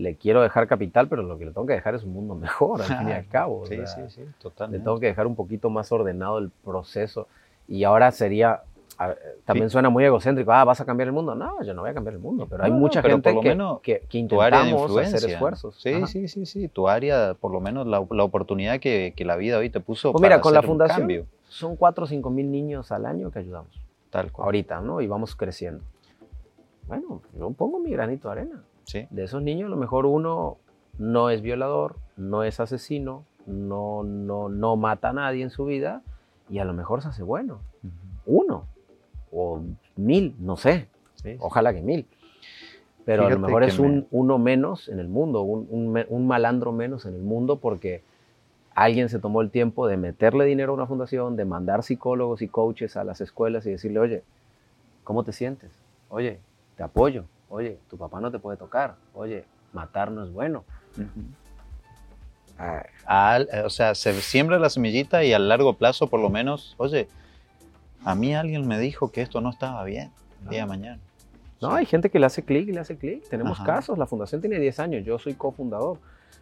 le 0.01 0.17
quiero 0.17 0.43
dejar 0.43 0.67
capital, 0.67 1.09
pero 1.09 1.23
lo 1.23 1.39
que 1.39 1.45
le 1.45 1.53
tengo 1.53 1.67
que 1.67 1.75
dejar 1.75 1.95
es 1.95 2.05
un 2.05 2.13
mundo 2.13 2.35
mejor, 2.35 2.83
al 2.83 2.89
fin 2.89 3.09
y 3.09 3.13
al 3.13 3.27
cabo. 3.29 3.67
Sí, 3.67 3.77
sí, 3.87 4.01
sí, 4.09 4.23
totalmente. 4.41 4.79
Le 4.79 4.85
tengo 4.85 4.99
que 4.99 5.07
dejar 5.07 5.27
un 5.27 5.37
poquito 5.37 5.71
más 5.71 5.93
ordenado 5.93 6.39
el 6.39 6.51
proceso. 6.51 7.29
Y 7.69 7.85
ahora 7.85 8.11
sería, 8.11 8.63
también 9.45 9.71
suena 9.71 9.91
muy 9.91 10.05
egocéntrico, 10.05 10.53
ah, 10.53 10.65
vas 10.65 10.81
a 10.81 10.85
cambiar 10.85 11.09
el 11.09 11.13
mundo. 11.13 11.35
No, 11.35 11.63
yo 11.63 11.75
no 11.75 11.83
voy 11.83 11.91
a 11.91 11.95
cambiar 11.95 12.15
el 12.15 12.21
mundo, 12.21 12.47
pero 12.49 12.65
hay 12.65 12.73
mucha 12.73 13.03
gente 13.03 13.33
que, 13.83 14.03
que, 14.09 14.19
intentamos 14.19 14.97
hacer 14.97 15.31
esfuerzos. 15.31 15.77
Sí, 15.81 16.07
sí, 16.07 16.29
sí, 16.29 16.47
sí, 16.47 16.69
tu 16.69 16.89
área, 16.89 17.35
por 17.35 17.53
lo 17.53 17.61
menos 17.61 17.87
la, 17.87 18.05
la 18.11 18.25
oportunidad 18.25 18.81
que, 18.81 19.13
que, 19.15 19.25
la 19.25 19.37
vida 19.37 19.59
hoy 19.59 19.71
te 19.71 19.81
puso. 19.81 20.13
Pues 20.13 20.23
mira, 20.23 20.41
con 20.41 20.55
la 20.55 20.63
fundación 20.63 21.27
son 21.49 21.77
4 21.77 22.05
o 22.05 22.07
5 22.07 22.31
mil 22.31 22.51
niños 22.51 22.91
al 22.91 23.07
año 23.07 23.31
que 23.31 23.41
ayudamos. 23.41 23.79
Tal 24.11 24.33
cual. 24.33 24.47
Ahorita, 24.47 24.81
¿no? 24.81 25.01
Y 25.01 25.07
vamos 25.07 25.37
creciendo. 25.37 25.85
Bueno, 26.89 27.23
yo 27.39 27.51
pongo 27.51 27.79
mi 27.79 27.91
granito 27.91 28.29
de 28.29 28.33
arena. 28.33 28.65
Sí. 28.91 29.07
De 29.11 29.23
esos 29.23 29.41
niños, 29.41 29.67
a 29.67 29.71
lo 29.71 29.77
mejor 29.77 30.05
uno 30.05 30.59
no 30.99 31.31
es 31.31 31.43
violador, 31.43 31.97
no 32.17 32.43
es 32.43 32.59
asesino, 32.59 33.25
no, 33.47 34.03
no, 34.03 34.49
no 34.49 34.77
mata 34.77 35.11
a 35.11 35.13
nadie 35.13 35.45
en 35.45 35.51
su 35.51 35.65
vida 35.65 36.03
y 36.49 36.59
a 36.59 36.65
lo 36.65 36.73
mejor 36.73 37.01
se 37.01 37.09
hace 37.09 37.23
bueno. 37.23 37.61
Uno 38.27 38.67
o 39.31 39.63
mil, 39.97 40.35
no 40.41 40.57
sé. 40.57 40.89
Ojalá 41.39 41.73
que 41.73 41.83
mil. 41.83 42.07
Pero 43.05 43.27
a 43.27 43.31
lo 43.31 43.39
mejor 43.39 43.63
es 43.63 43.79
un 43.79 44.09
uno 44.11 44.39
menos 44.39 44.89
en 44.89 44.99
el 44.99 45.09
mundo, 45.09 45.43
un, 45.43 46.05
un, 46.09 46.27
malandro 46.27 46.73
menos 46.73 47.07
en 47.07 47.15
el 47.15 47.23
mundo 47.23 47.57
porque 47.57 48.03
alguien 48.75 49.09
se 49.09 49.19
tomó 49.21 49.41
el 49.41 49.51
tiempo 49.51 49.87
de 49.87 49.97
meterle 49.97 50.45
dinero 50.45 50.73
a 50.73 50.75
una 50.75 50.87
fundación, 50.87 51.37
de 51.37 51.45
mandar 51.45 51.85
psicólogos 51.85 52.43
y 52.43 52.49
coaches 52.49 52.97
a 52.97 53.05
las 53.05 53.21
escuelas 53.21 53.67
y 53.67 53.71
decirle, 53.71 54.01
oye, 54.01 54.23
¿cómo 55.05 55.25
te 55.25 55.33
sientes? 55.33 55.71
Oye, 56.09 56.41
te 56.77 56.83
apoyo. 56.83 57.25
Oye, 57.51 57.79
tu 57.91 57.99
papá 57.99 58.21
no 58.21 58.31
te 58.31 58.39
puede 58.39 58.57
tocar. 58.57 58.95
Oye, 59.13 59.45
matar 59.73 60.11
no 60.11 60.25
es 60.25 60.33
bueno. 60.33 60.65
Eh, 62.59 63.63
o 63.65 63.71
sea, 63.71 63.95
se 63.95 64.13
siembra 64.21 64.59
la 64.59 64.71
semillita 64.71 65.25
y 65.25 65.33
a 65.33 65.39
largo 65.39 65.75
plazo, 65.75 66.07
por 66.07 66.21
lo 66.21 66.31
menos, 66.31 66.75
oye, 66.79 67.09
a 68.05 68.15
mí 68.15 68.35
alguien 68.35 68.67
me 68.67 68.79
dijo 68.79 69.11
que 69.11 69.21
esto 69.21 69.41
no 69.41 69.51
estaba 69.51 69.83
bien 69.85 70.11
el 70.45 70.51
día 70.51 70.61
de 70.61 70.67
mañana. 70.67 71.01
No, 71.61 71.75
hay 71.75 71.85
gente 71.85 72.09
que 72.09 72.19
le 72.19 72.27
hace 72.27 72.43
clic 72.43 72.69
y 72.69 72.73
le 72.73 72.81
hace 72.81 72.97
clic. 72.97 73.29
Tenemos 73.29 73.61
casos, 73.61 73.99
la 73.99 74.07
fundación 74.07 74.41
tiene 74.41 74.59
10 74.59 74.81
años, 74.81 75.05
yo 75.05 75.19
soy 75.19 75.35
cofundador, 75.35 75.99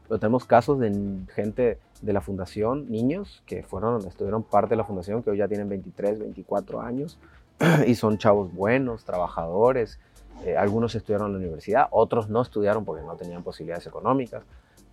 pero 0.06 0.20
tenemos 0.20 0.44
casos 0.44 0.78
de 0.78 0.92
gente 1.34 1.78
de 2.02 2.12
la 2.12 2.20
fundación, 2.20 2.88
niños 2.90 3.42
que 3.46 3.62
fueron, 3.62 4.06
estuvieron 4.06 4.42
parte 4.42 4.70
de 4.70 4.76
la 4.76 4.84
fundación, 4.84 5.22
que 5.22 5.30
hoy 5.30 5.38
ya 5.38 5.48
tienen 5.48 5.68
23, 5.68 6.20
24 6.20 6.80
años 6.80 7.18
y 7.86 7.94
son 7.94 8.18
chavos 8.18 8.52
buenos, 8.52 9.04
trabajadores. 9.04 9.98
Eh, 10.44 10.56
algunos 10.56 10.94
estudiaron 10.94 11.28
en 11.28 11.32
la 11.34 11.38
universidad, 11.38 11.88
otros 11.90 12.28
no 12.28 12.42
estudiaron 12.42 12.84
porque 12.84 13.04
no 13.04 13.16
tenían 13.16 13.42
posibilidades 13.42 13.86
económicas, 13.86 14.42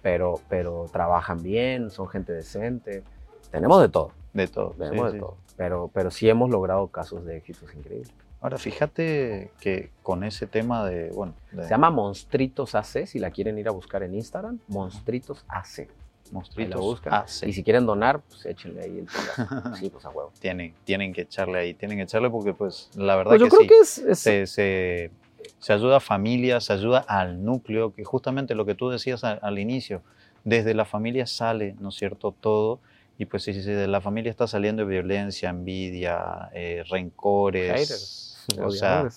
pero, 0.02 0.40
pero 0.50 0.88
trabajan 0.92 1.42
bien, 1.44 1.90
son 1.90 2.08
gente 2.08 2.34
decente. 2.34 3.04
Tenemos 3.52 3.82
de 3.82 3.90
todo. 3.90 4.12
De 4.34 4.48
todo. 4.48 4.72
Tenemos 4.78 5.14
de 5.14 5.20
todo. 5.20 5.38
Pero, 5.56 5.90
pero 5.94 6.12
sí 6.12 6.30
hemos 6.30 6.50
logrado 6.50 6.88
casos 6.88 7.26
de 7.26 7.38
éxitos 7.38 7.74
increíbles. 7.74 8.14
Ahora, 8.42 8.58
fíjate 8.58 9.52
que 9.60 9.90
con 10.04 10.24
ese 10.24 10.46
tema 10.46 10.86
de, 10.86 11.10
bueno... 11.10 11.34
Se 11.52 11.70
llama 11.70 11.90
Monstritos 11.90 12.76
AC, 12.76 13.08
si 13.08 13.18
la 13.18 13.32
quieren 13.32 13.58
ir 13.58 13.68
a 13.68 13.72
buscar 13.72 14.04
en 14.04 14.14
Instagram, 14.14 14.60
Monstritos 14.68 15.46
AC. 15.48 15.90
Monstritos 16.32 17.02
AC. 17.06 17.48
Y 17.48 17.54
si 17.54 17.64
quieren 17.64 17.86
donar, 17.86 18.22
pues 18.22 18.46
échenle 18.46 18.84
ahí 18.84 19.00
el 19.00 19.08
Sí, 19.80 19.90
pues 19.90 20.06
a 20.06 20.10
huevo. 20.10 20.32
Tienen, 20.40 20.74
tienen 20.84 21.14
que 21.14 21.22
echarle 21.22 21.60
ahí, 21.60 21.74
tienen 21.74 21.98
que 21.98 22.04
echarle 22.04 22.30
porque 22.30 22.54
pues 22.54 22.90
la 22.96 23.16
verdad 23.16 23.32
pues 23.32 23.42
yo 23.42 23.48
creo 23.48 23.68
que 23.68 23.80
es, 23.80 24.20
Se, 24.20 24.46
se, 24.46 25.12
se, 25.60 25.74
ayuda 25.74 25.98
a 25.98 26.00
familias, 26.00 26.66
se 26.66 26.74
ayuda 26.74 27.00
al 27.00 27.44
núcleo, 27.44 27.94
que 27.94 28.04
justamente 28.04 28.56
lo 28.56 28.66
que 28.66 28.76
tú 28.76 28.90
decías 28.90 29.24
al, 29.24 29.60
inicio, 29.60 30.02
desde 30.44 30.74
la 30.74 30.86
familia 30.86 31.26
sale, 31.28 31.76
¿no 31.80 31.90
es 31.90 31.96
cierto?, 31.96 32.34
todo. 32.40 32.80
Y 33.18 33.26
pues 33.26 33.44
si, 33.44 33.54
de 33.54 33.88
la 33.88 34.02
familia 34.02 34.30
está 34.30 34.48
saliendo 34.48 34.86
violencia, 34.86 35.50
envidia, 35.50 36.50
eh, 36.54 36.84
rencores, 36.90 38.46
o 38.62 38.72
sea, 38.72 39.08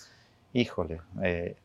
híjole, 0.53 1.01
eh, 1.23 1.57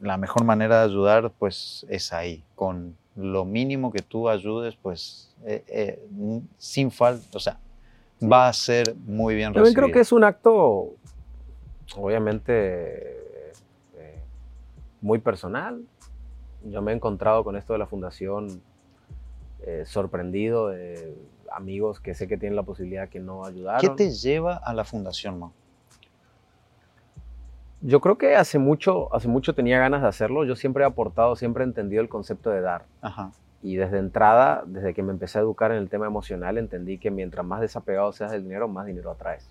la 0.00 0.16
mejor 0.16 0.44
manera 0.44 0.78
de 0.78 0.84
ayudar 0.84 1.30
pues 1.38 1.86
es 1.88 2.12
ahí, 2.12 2.42
con 2.54 2.96
lo 3.16 3.44
mínimo 3.44 3.92
que 3.92 4.02
tú 4.02 4.28
ayudes, 4.28 4.76
pues 4.76 5.32
eh, 5.44 5.64
eh, 5.68 6.48
sin 6.58 6.90
falta, 6.90 7.26
o 7.36 7.40
sea, 7.40 7.58
va 8.22 8.48
a 8.48 8.52
ser 8.52 8.94
muy 9.06 9.34
bien 9.34 9.54
recibido. 9.54 9.70
Yo 9.70 9.74
creo 9.74 9.92
que 9.92 10.00
es 10.00 10.12
un 10.12 10.24
acto, 10.24 10.94
obviamente, 11.96 13.23
muy 15.04 15.18
personal. 15.18 15.82
Yo 16.64 16.80
me 16.80 16.92
he 16.92 16.94
encontrado 16.94 17.44
con 17.44 17.56
esto 17.56 17.74
de 17.74 17.78
la 17.78 17.86
fundación 17.86 18.62
sorprendido 19.84 20.68
de 20.68 21.14
amigos 21.52 22.00
que 22.00 22.14
sé 22.14 22.26
que 22.26 22.38
tienen 22.38 22.56
la 22.56 22.62
posibilidad 22.62 23.08
que 23.08 23.20
no 23.20 23.44
ayudaron. 23.44 23.80
¿Qué 23.80 23.90
te 23.90 24.10
lleva 24.10 24.56
a 24.56 24.72
la 24.72 24.84
fundación, 24.84 25.38
Mau? 25.38 25.52
Yo 27.82 28.00
creo 28.00 28.16
que 28.16 28.34
hace 28.34 28.58
mucho, 28.58 29.14
hace 29.14 29.28
mucho 29.28 29.54
tenía 29.54 29.78
ganas 29.78 30.00
de 30.00 30.08
hacerlo. 30.08 30.46
Yo 30.46 30.56
siempre 30.56 30.84
he 30.84 30.86
aportado, 30.86 31.36
siempre 31.36 31.64
he 31.64 31.66
entendido 31.66 32.00
el 32.00 32.08
concepto 32.08 32.48
de 32.48 32.62
dar. 32.62 32.86
Y 33.62 33.76
desde 33.76 33.98
entrada, 33.98 34.64
desde 34.66 34.94
que 34.94 35.02
me 35.02 35.12
empecé 35.12 35.38
a 35.38 35.42
educar 35.42 35.70
en 35.70 35.76
el 35.76 35.90
tema 35.90 36.06
emocional, 36.06 36.56
entendí 36.56 36.96
que 36.96 37.10
mientras 37.10 37.44
más 37.44 37.60
desapegado 37.60 38.10
seas 38.12 38.30
del 38.30 38.42
dinero, 38.42 38.68
más 38.68 38.86
dinero 38.86 39.10
atraes. 39.10 39.46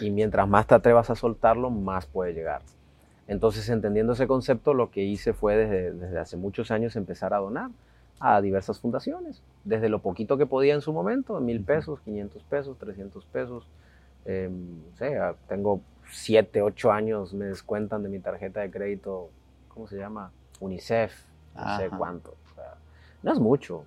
Y 0.00 0.10
mientras 0.10 0.48
más 0.48 0.66
te 0.66 0.74
atrevas 0.74 1.10
a 1.10 1.14
soltarlo, 1.14 1.68
más 1.68 2.06
puede 2.06 2.32
llegar. 2.32 2.62
Entonces, 3.28 3.68
entendiendo 3.68 4.14
ese 4.14 4.26
concepto, 4.26 4.74
lo 4.74 4.90
que 4.90 5.04
hice 5.04 5.34
fue 5.34 5.56
desde, 5.56 5.92
desde 5.92 6.18
hace 6.18 6.36
muchos 6.36 6.70
años 6.70 6.96
empezar 6.96 7.34
a 7.34 7.38
donar 7.38 7.70
a 8.20 8.40
diversas 8.40 8.80
fundaciones. 8.80 9.42
Desde 9.64 9.88
lo 9.88 10.00
poquito 10.00 10.36
que 10.38 10.46
podía 10.46 10.74
en 10.74 10.80
su 10.80 10.92
momento, 10.92 11.38
mil 11.40 11.62
pesos, 11.62 12.00
500 12.00 12.42
pesos, 12.44 12.78
300 12.78 13.24
pesos. 13.26 13.68
Eh, 14.24 14.50
tengo 15.48 15.80
siete, 16.10 16.62
ocho 16.62 16.90
años 16.90 17.34
me 17.34 17.46
descuentan 17.46 18.02
de 18.02 18.08
mi 18.08 18.18
tarjeta 18.18 18.60
de 18.60 18.70
crédito, 18.70 19.30
¿cómo 19.68 19.86
se 19.86 19.96
llama? 19.96 20.32
UNICEF, 20.60 21.12
no 21.54 21.76
sé 21.76 21.90
cuánto. 21.90 22.34
no 23.22 23.32
es 23.32 23.38
mucho, 23.38 23.84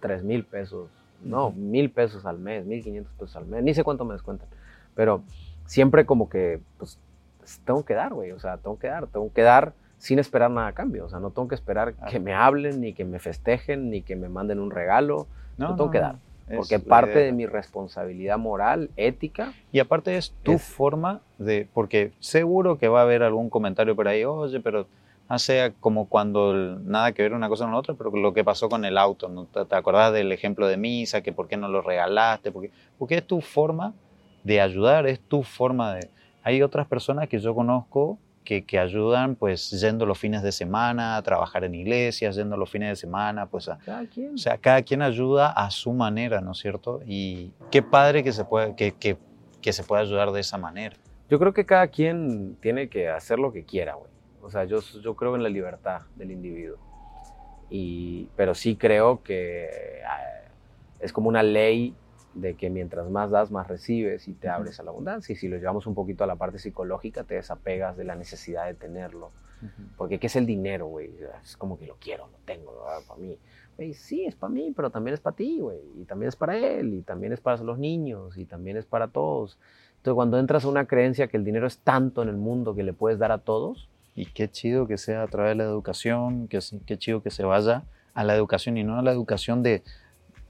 tres 0.00 0.22
mil 0.22 0.44
pesos, 0.44 0.90
no, 1.22 1.50
mil 1.50 1.90
pesos 1.90 2.26
al 2.26 2.38
mes, 2.38 2.64
mil 2.64 2.82
quinientos 2.82 3.12
pesos 3.14 3.36
al 3.36 3.46
mes, 3.46 3.62
ni 3.62 3.74
sé 3.74 3.82
cuánto 3.82 4.04
me 4.04 4.14
descuentan. 4.14 4.48
Pero 4.94 5.22
siempre 5.64 6.06
como 6.06 6.28
que, 6.28 6.60
pues, 6.78 6.98
tengo 7.64 7.84
que 7.84 7.94
dar, 7.94 8.14
güey, 8.14 8.32
o 8.32 8.38
sea, 8.38 8.56
tengo 8.56 8.78
que 8.78 8.88
dar, 8.88 9.06
tengo 9.06 9.32
que 9.32 9.42
dar 9.42 9.72
sin 9.98 10.18
esperar 10.18 10.50
nada 10.50 10.68
a 10.68 10.72
cambio, 10.72 11.06
o 11.06 11.08
sea, 11.08 11.18
no 11.18 11.30
tengo 11.30 11.48
que 11.48 11.54
esperar 11.54 11.94
que 11.94 12.20
me 12.20 12.34
hablen, 12.34 12.80
ni 12.80 12.92
que 12.92 13.04
me 13.04 13.18
festejen, 13.18 13.90
ni 13.90 14.02
que 14.02 14.16
me 14.16 14.28
manden 14.28 14.60
un 14.60 14.70
regalo, 14.70 15.26
no, 15.56 15.74
tengo 15.76 15.90
que 15.90 15.98
dar. 15.98 16.16
Porque 16.54 16.78
parte 16.78 17.18
de 17.18 17.32
mi 17.32 17.44
responsabilidad 17.44 18.38
moral, 18.38 18.90
ética. 18.96 19.52
Y 19.70 19.80
aparte 19.80 20.16
es 20.16 20.32
tu 20.42 20.58
forma 20.58 21.20
de, 21.36 21.68
porque 21.74 22.12
seguro 22.20 22.78
que 22.78 22.88
va 22.88 23.00
a 23.00 23.02
haber 23.02 23.22
algún 23.22 23.50
comentario 23.50 23.94
por 23.94 24.08
ahí, 24.08 24.24
oye, 24.24 24.60
pero 24.60 24.86
hace 25.28 25.74
como 25.80 26.08
cuando 26.08 26.54
nada 26.54 27.12
que 27.12 27.22
ver 27.22 27.34
una 27.34 27.48
cosa 27.48 27.64
con 27.64 27.72
la 27.72 27.78
otra, 27.78 27.94
pero 27.94 28.10
lo 28.10 28.32
que 28.32 28.44
pasó 28.44 28.68
con 28.68 28.84
el 28.84 28.96
auto, 28.96 29.28
¿no? 29.28 29.44
¿Te, 29.44 29.74
acordás 29.74 30.12
del 30.12 30.32
ejemplo 30.32 30.66
de 30.66 30.78
Misa, 30.78 31.20
que 31.20 31.32
por 31.32 31.48
qué 31.48 31.56
no 31.56 31.68
lo 31.68 31.82
regalaste? 31.82 32.50
Porque, 32.50 32.70
porque 32.98 33.18
es 33.18 33.26
tu 33.26 33.40
forma 33.40 33.92
de 34.42 34.60
ayudar, 34.60 35.06
es 35.06 35.20
tu 35.20 35.42
forma 35.42 35.94
de... 35.96 36.08
Hay 36.48 36.62
otras 36.62 36.86
personas 36.86 37.28
que 37.28 37.38
yo 37.40 37.54
conozco 37.54 38.18
que, 38.42 38.78
ayudan 38.78 39.34
pues 39.34 39.70
yendo 39.70 40.06
los 40.06 40.18
fines 40.18 40.42
de 40.42 40.50
semana 40.50 41.18
a 41.18 41.22
trabajar 41.22 41.64
en 41.64 41.74
iglesias, 41.74 42.36
yendo 42.36 42.56
los 42.56 42.70
fines 42.70 42.88
de 42.88 42.96
semana, 42.96 43.44
pues 43.44 43.68
a, 43.68 43.76
cada 43.76 44.06
quien. 44.06 44.32
O 44.32 44.38
sea, 44.38 44.56
cada 44.56 44.80
quien 44.80 45.02
ayuda 45.02 45.50
a 45.50 45.70
su 45.70 45.92
manera, 45.92 46.40
¿no 46.40 46.52
es 46.52 46.58
cierto? 46.58 47.02
Y 47.06 47.50
qué 47.70 47.82
padre 47.82 48.24
que 48.24 48.32
se 48.32 48.46
pueda, 48.46 48.74
que, 48.74 48.92
que, 48.92 49.18
que 49.60 49.74
se 49.74 49.84
pueda 49.84 50.00
ayudar 50.00 50.32
de 50.32 50.40
esa 50.40 50.56
manera. 50.56 50.96
Yo 51.28 51.38
creo 51.38 51.52
que 51.52 51.66
cada 51.66 51.88
quien 51.88 52.56
tiene 52.62 52.88
que 52.88 53.10
hacer 53.10 53.38
lo 53.38 53.52
que 53.52 53.64
quiera, 53.64 53.96
güey. 53.96 54.10
O 54.40 54.50
sea, 54.50 54.64
yo, 54.64 54.80
yo 54.80 55.14
creo 55.16 55.36
en 55.36 55.42
la 55.42 55.50
libertad 55.50 56.00
del 56.16 56.30
individuo. 56.30 56.78
Y, 57.68 58.30
pero 58.36 58.54
sí 58.54 58.74
creo 58.74 59.22
que 59.22 60.00
ah, 60.08 60.48
es 60.98 61.12
como 61.12 61.28
una 61.28 61.42
ley 61.42 61.94
de 62.34 62.54
que 62.54 62.70
mientras 62.70 63.08
más 63.10 63.30
das, 63.30 63.50
más 63.50 63.68
recibes 63.68 64.28
y 64.28 64.34
te 64.34 64.48
abres 64.48 64.78
a 64.80 64.82
la 64.82 64.90
abundancia. 64.90 65.32
Y 65.32 65.36
si 65.36 65.48
lo 65.48 65.56
llevamos 65.56 65.86
un 65.86 65.94
poquito 65.94 66.24
a 66.24 66.26
la 66.26 66.36
parte 66.36 66.58
psicológica, 66.58 67.24
te 67.24 67.34
desapegas 67.34 67.96
de 67.96 68.04
la 68.04 68.14
necesidad 68.14 68.66
de 68.66 68.74
tenerlo. 68.74 69.30
Porque 69.96 70.20
¿qué 70.20 70.28
es 70.28 70.36
el 70.36 70.46
dinero, 70.46 70.86
güey? 70.86 71.10
Es 71.42 71.56
como 71.56 71.78
que 71.78 71.86
lo 71.86 71.96
quiero, 71.96 72.28
lo 72.28 72.38
tengo, 72.44 72.84
para 73.08 73.20
mí. 73.20 73.38
sí, 73.92 74.24
es 74.24 74.36
para 74.36 74.52
mí, 74.52 74.72
pero 74.74 74.90
también 74.90 75.14
es 75.14 75.20
para 75.20 75.34
ti, 75.34 75.58
güey. 75.60 75.80
Y 75.96 76.04
también 76.04 76.28
es 76.28 76.36
para 76.36 76.56
él, 76.56 76.94
y 76.94 77.02
también 77.02 77.32
es 77.32 77.40
para 77.40 77.60
los 77.62 77.78
niños, 77.78 78.38
y 78.38 78.44
también 78.44 78.76
es 78.76 78.86
para 78.86 79.08
todos. 79.08 79.58
Entonces, 79.96 80.14
cuando 80.14 80.38
entras 80.38 80.64
a 80.64 80.68
una 80.68 80.86
creencia 80.86 81.26
que 81.26 81.36
el 81.36 81.44
dinero 81.44 81.66
es 81.66 81.78
tanto 81.78 82.22
en 82.22 82.28
el 82.28 82.36
mundo 82.36 82.76
que 82.76 82.84
le 82.84 82.92
puedes 82.92 83.18
dar 83.18 83.32
a 83.32 83.38
todos. 83.38 83.88
Y 84.14 84.26
qué 84.26 84.48
chido 84.48 84.86
que 84.86 84.96
sea 84.96 85.22
a 85.22 85.26
través 85.28 85.50
de 85.50 85.56
la 85.56 85.64
educación, 85.64 86.48
que, 86.48 86.60
qué 86.86 86.98
chido 86.98 87.22
que 87.22 87.30
se 87.30 87.44
vaya 87.44 87.84
a 88.14 88.24
la 88.24 88.34
educación 88.34 88.76
y 88.76 88.84
no 88.84 88.98
a 88.98 89.02
la 89.02 89.12
educación 89.12 89.62
de 89.62 89.82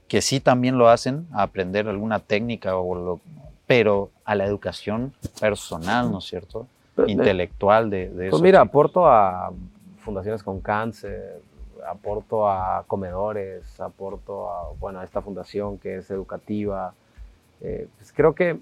que 0.09 0.21
sí 0.21 0.41
también 0.41 0.77
lo 0.77 0.89
hacen, 0.89 1.27
a 1.31 1.43
aprender 1.43 1.87
alguna 1.87 2.19
técnica, 2.19 2.75
o 2.75 2.95
lo, 2.95 3.21
pero 3.67 4.09
a 4.25 4.35
la 4.35 4.45
educación 4.45 5.13
personal, 5.39 6.11
¿no 6.11 6.17
es 6.17 6.25
cierto? 6.25 6.67
intelectual 7.07 7.89
de, 7.89 8.09
de 8.09 8.27
eso. 8.27 8.31
Pues 8.31 8.41
mira, 8.41 8.59
aporto 8.59 9.07
a 9.07 9.53
fundaciones 9.99 10.43
con 10.43 10.59
cáncer, 10.59 11.39
aporto 11.87 12.49
a 12.49 12.83
comedores, 12.87 13.79
aporto 13.79 14.51
a, 14.51 14.71
bueno, 14.79 14.99
a 14.99 15.05
esta 15.05 15.21
fundación 15.21 15.77
que 15.77 15.97
es 15.97 16.11
educativa. 16.11 16.93
Eh, 17.61 17.87
pues 17.97 18.11
creo 18.11 18.35
que 18.35 18.59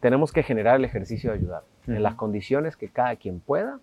tenemos 0.00 0.32
que 0.32 0.42
generar 0.42 0.76
el 0.76 0.84
ejercicio 0.84 1.30
de 1.30 1.38
ayudar 1.38 1.62
en 1.86 2.02
las 2.02 2.14
condiciones 2.14 2.76
que 2.76 2.88
cada 2.88 3.16
quien 3.16 3.40
pueda 3.40 3.78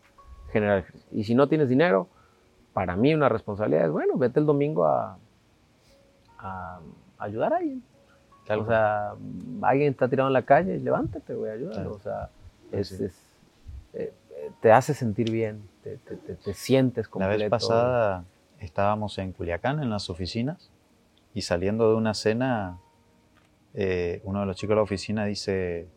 generar 0.51 0.77
el 0.77 0.83
ejercicio. 0.83 1.09
Y 1.11 1.23
si 1.25 1.35
no 1.35 1.47
tienes 1.47 1.69
dinero, 1.69 2.07
para 2.73 2.95
mí 2.95 3.13
una 3.13 3.29
responsabilidad 3.29 3.85
es, 3.85 3.91
bueno, 3.91 4.17
vete 4.17 4.39
el 4.39 4.45
domingo 4.45 4.85
a, 4.85 5.17
a 6.39 6.79
ayudar 7.17 7.53
a 7.53 7.57
alguien. 7.57 7.83
o 8.49 8.65
sea, 8.65 9.13
alguien 9.61 9.91
está 9.91 10.07
tirado 10.07 10.29
en 10.29 10.33
la 10.33 10.43
calle, 10.43 10.79
levántate, 10.79 11.33
voy 11.33 11.49
a 11.49 11.53
ayudar. 11.53 11.87
O 11.87 11.99
sea, 11.99 12.29
es, 12.71 12.91
es, 12.91 13.21
eh, 13.93 14.13
te 14.61 14.71
hace 14.71 14.93
sentir 14.93 15.31
bien, 15.31 15.61
te, 15.83 15.97
te, 15.97 16.15
te, 16.15 16.53
sientes 16.53 17.07
completo. 17.07 17.37
La 17.37 17.37
vez 17.37 17.49
pasada 17.49 18.23
estábamos 18.59 19.17
en 19.17 19.33
Culiacán, 19.33 19.81
en 19.81 19.89
las 19.89 20.09
oficinas, 20.09 20.69
y 21.33 21.41
saliendo 21.41 21.89
de 21.89 21.95
una 21.95 22.13
cena, 22.13 22.77
eh, 23.73 24.21
uno 24.23 24.41
de 24.41 24.45
los 24.45 24.55
chicos 24.55 24.71
de 24.71 24.75
la 24.77 24.81
oficina 24.81 25.25
dice 25.25 25.87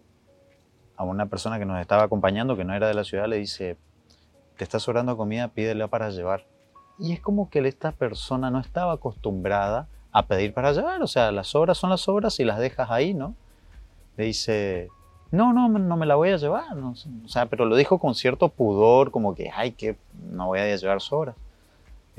a 0.96 1.04
una 1.04 1.26
persona 1.26 1.58
que 1.58 1.64
nos 1.64 1.80
estaba 1.80 2.02
acompañando, 2.02 2.56
que 2.56 2.64
no 2.64 2.74
era 2.74 2.88
de 2.88 2.94
la 2.94 3.04
ciudad, 3.04 3.26
le 3.26 3.36
dice, 3.36 3.78
te 4.56 4.64
está 4.64 4.78
sobrando 4.78 5.16
comida, 5.16 5.48
pídele 5.48 5.88
para 5.88 6.10
llevar. 6.10 6.44
Y 6.98 7.14
es 7.14 7.20
como 7.20 7.48
que 7.48 7.66
esta 7.66 7.92
persona 7.92 8.50
no 8.50 8.60
estaba 8.60 8.92
acostumbrada 8.92 9.88
a 10.12 10.26
pedir 10.26 10.52
para 10.52 10.72
llevar, 10.72 11.02
o 11.02 11.06
sea, 11.06 11.30
las 11.32 11.54
obras 11.54 11.78
son 11.78 11.90
las 11.90 12.08
obras 12.08 12.40
y 12.40 12.44
las 12.44 12.58
dejas 12.58 12.90
ahí, 12.90 13.14
¿no? 13.14 13.34
Le 14.16 14.24
dice, 14.24 14.88
no, 15.30 15.52
no, 15.52 15.68
no 15.68 15.96
me 15.96 16.06
la 16.06 16.16
voy 16.16 16.30
a 16.30 16.36
llevar, 16.36 16.76
o 16.78 16.94
sea, 17.28 17.46
pero 17.46 17.64
lo 17.64 17.76
dijo 17.76 17.98
con 17.98 18.14
cierto 18.14 18.48
pudor, 18.48 19.10
como 19.10 19.34
que, 19.34 19.50
ay, 19.54 19.72
que 19.72 19.96
no 20.30 20.46
voy 20.46 20.60
a 20.60 20.76
llevar 20.76 21.00
sobras 21.00 21.36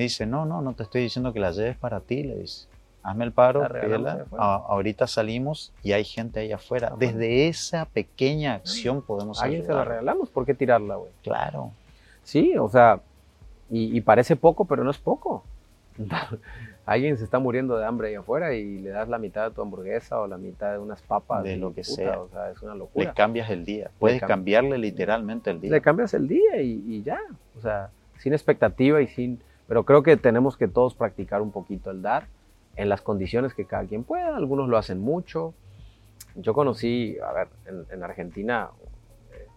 dice, 0.03 0.25
no, 0.25 0.45
no, 0.45 0.61
no 0.61 0.73
te 0.73 0.83
estoy 0.83 1.01
diciendo 1.01 1.33
que 1.33 1.39
la 1.39 1.51
lleves 1.51 1.77
para 1.77 1.99
ti, 2.01 2.23
le 2.23 2.35
dice. 2.37 2.67
Hazme 3.03 3.25
el 3.25 3.31
paro, 3.31 3.67
pídela. 3.67 4.25
ahorita 4.37 5.07
salimos 5.07 5.73
y 5.81 5.93
hay 5.93 6.03
gente 6.03 6.39
ahí 6.39 6.51
afuera. 6.51 6.93
Desde 6.99 7.47
esa 7.47 7.85
pequeña 7.85 8.53
acción 8.53 9.01
podemos 9.01 9.41
¿A 9.41 9.45
alguien 9.45 9.65
se 9.65 9.73
la 9.73 9.83
regalamos? 9.83 10.29
¿Por 10.29 10.45
qué 10.45 10.53
tirarla, 10.53 10.97
güey? 10.97 11.09
Claro. 11.23 11.71
Sí, 12.23 12.55
o 12.59 12.69
sea, 12.69 13.01
y, 13.71 13.99
parece 14.01 14.35
poco, 14.35 14.65
pero 14.65 14.83
no 14.83 14.91
es 14.91 14.99
poco. 14.99 15.43
alguien 16.93 17.17
se 17.17 17.23
está 17.23 17.39
muriendo 17.39 17.77
de 17.77 17.85
hambre 17.85 18.09
ahí 18.09 18.15
afuera 18.15 18.53
y 18.53 18.79
le 18.79 18.89
das 18.89 19.09
la 19.09 19.17
mitad 19.17 19.49
de 19.49 19.55
tu 19.55 19.61
hamburguesa 19.61 20.19
o 20.19 20.27
la 20.27 20.37
mitad 20.37 20.71
de 20.71 20.79
unas 20.79 21.01
papas. 21.01 21.43
De 21.43 21.57
lo 21.57 21.73
que 21.73 21.83
sea. 21.83 22.19
O 22.19 22.29
sea, 22.29 22.51
es 22.51 22.61
una 22.61 22.75
locura. 22.75 23.05
Le 23.05 23.13
cambias 23.13 23.49
el 23.49 23.65
día. 23.65 23.91
Puedes 23.99 24.21
cambiarle 24.21 24.77
literalmente 24.77 25.51
el 25.51 25.61
día. 25.61 25.71
Le 25.71 25.81
cambias 25.81 26.13
el 26.13 26.27
día 26.27 26.61
y, 26.61 26.83
y 26.87 27.03
ya. 27.03 27.19
O 27.57 27.61
sea, 27.61 27.89
sin 28.17 28.33
expectativa 28.33 29.01
y 29.01 29.07
sin 29.07 29.39
pero 29.71 29.85
creo 29.85 30.03
que 30.03 30.17
tenemos 30.17 30.57
que 30.57 30.67
todos 30.67 30.95
practicar 30.95 31.41
un 31.41 31.53
poquito 31.53 31.91
el 31.91 32.01
dar 32.01 32.27
en 32.75 32.89
las 32.89 33.01
condiciones 33.01 33.53
que 33.53 33.63
cada 33.63 33.85
quien 33.85 34.03
pueda. 34.03 34.35
Algunos 34.35 34.67
lo 34.67 34.77
hacen 34.77 34.99
mucho. 34.99 35.53
Yo 36.35 36.53
conocí, 36.53 37.17
a 37.19 37.31
ver, 37.31 37.47
en, 37.89 38.03
Argentina, 38.03 38.69
eh, 39.31 39.47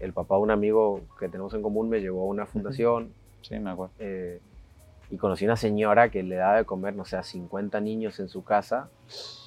el 0.00 0.12
papá 0.12 0.34
de 0.34 0.40
un 0.40 0.50
amigo 0.50 1.02
que 1.20 1.28
tenemos 1.28 1.54
en 1.54 1.62
común 1.62 1.88
me 1.88 2.00
llevó 2.00 2.22
a 2.22 2.26
una 2.26 2.44
fundación. 2.44 3.12
Sí, 3.42 3.56
me 3.60 3.70
acuerdo. 3.70 3.92
Eh, 4.00 4.40
y 5.10 5.16
conocí 5.16 5.44
una 5.44 5.56
señora 5.56 6.10
que 6.10 6.22
le 6.22 6.36
daba 6.36 6.56
de 6.56 6.64
comer, 6.64 6.94
no 6.94 7.04
sé, 7.04 7.16
a 7.16 7.22
50 7.22 7.80
niños 7.80 8.20
en 8.20 8.28
su 8.28 8.44
casa 8.44 8.88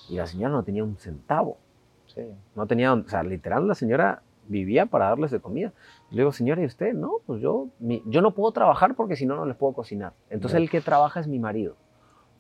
y 0.09 0.15
la 0.15 0.27
señora 0.27 0.53
no 0.53 0.63
tenía 0.63 0.83
un 0.83 0.97
centavo. 0.97 1.57
Sí. 2.07 2.21
No 2.55 2.67
tenía, 2.67 2.93
o 2.93 3.07
sea, 3.07 3.23
literal 3.23 3.67
la 3.67 3.75
señora 3.75 4.21
vivía 4.47 4.85
para 4.85 5.09
darles 5.09 5.31
de 5.31 5.39
comida. 5.39 5.71
le 6.11 6.17
digo, 6.17 6.31
señora, 6.31 6.61
¿y 6.61 6.65
usted? 6.65 6.93
No, 6.93 7.13
pues 7.25 7.41
yo, 7.41 7.69
yo 7.79 8.21
no 8.21 8.31
puedo 8.31 8.51
trabajar 8.51 8.95
porque 8.95 9.15
si 9.15 9.25
no, 9.25 9.35
no 9.35 9.45
les 9.45 9.55
puedo 9.55 9.73
cocinar. 9.73 10.13
Entonces 10.29 10.59
el 10.59 10.69
que 10.69 10.81
trabaja 10.81 11.21
es 11.21 11.27
mi 11.27 11.39
marido. 11.39 11.75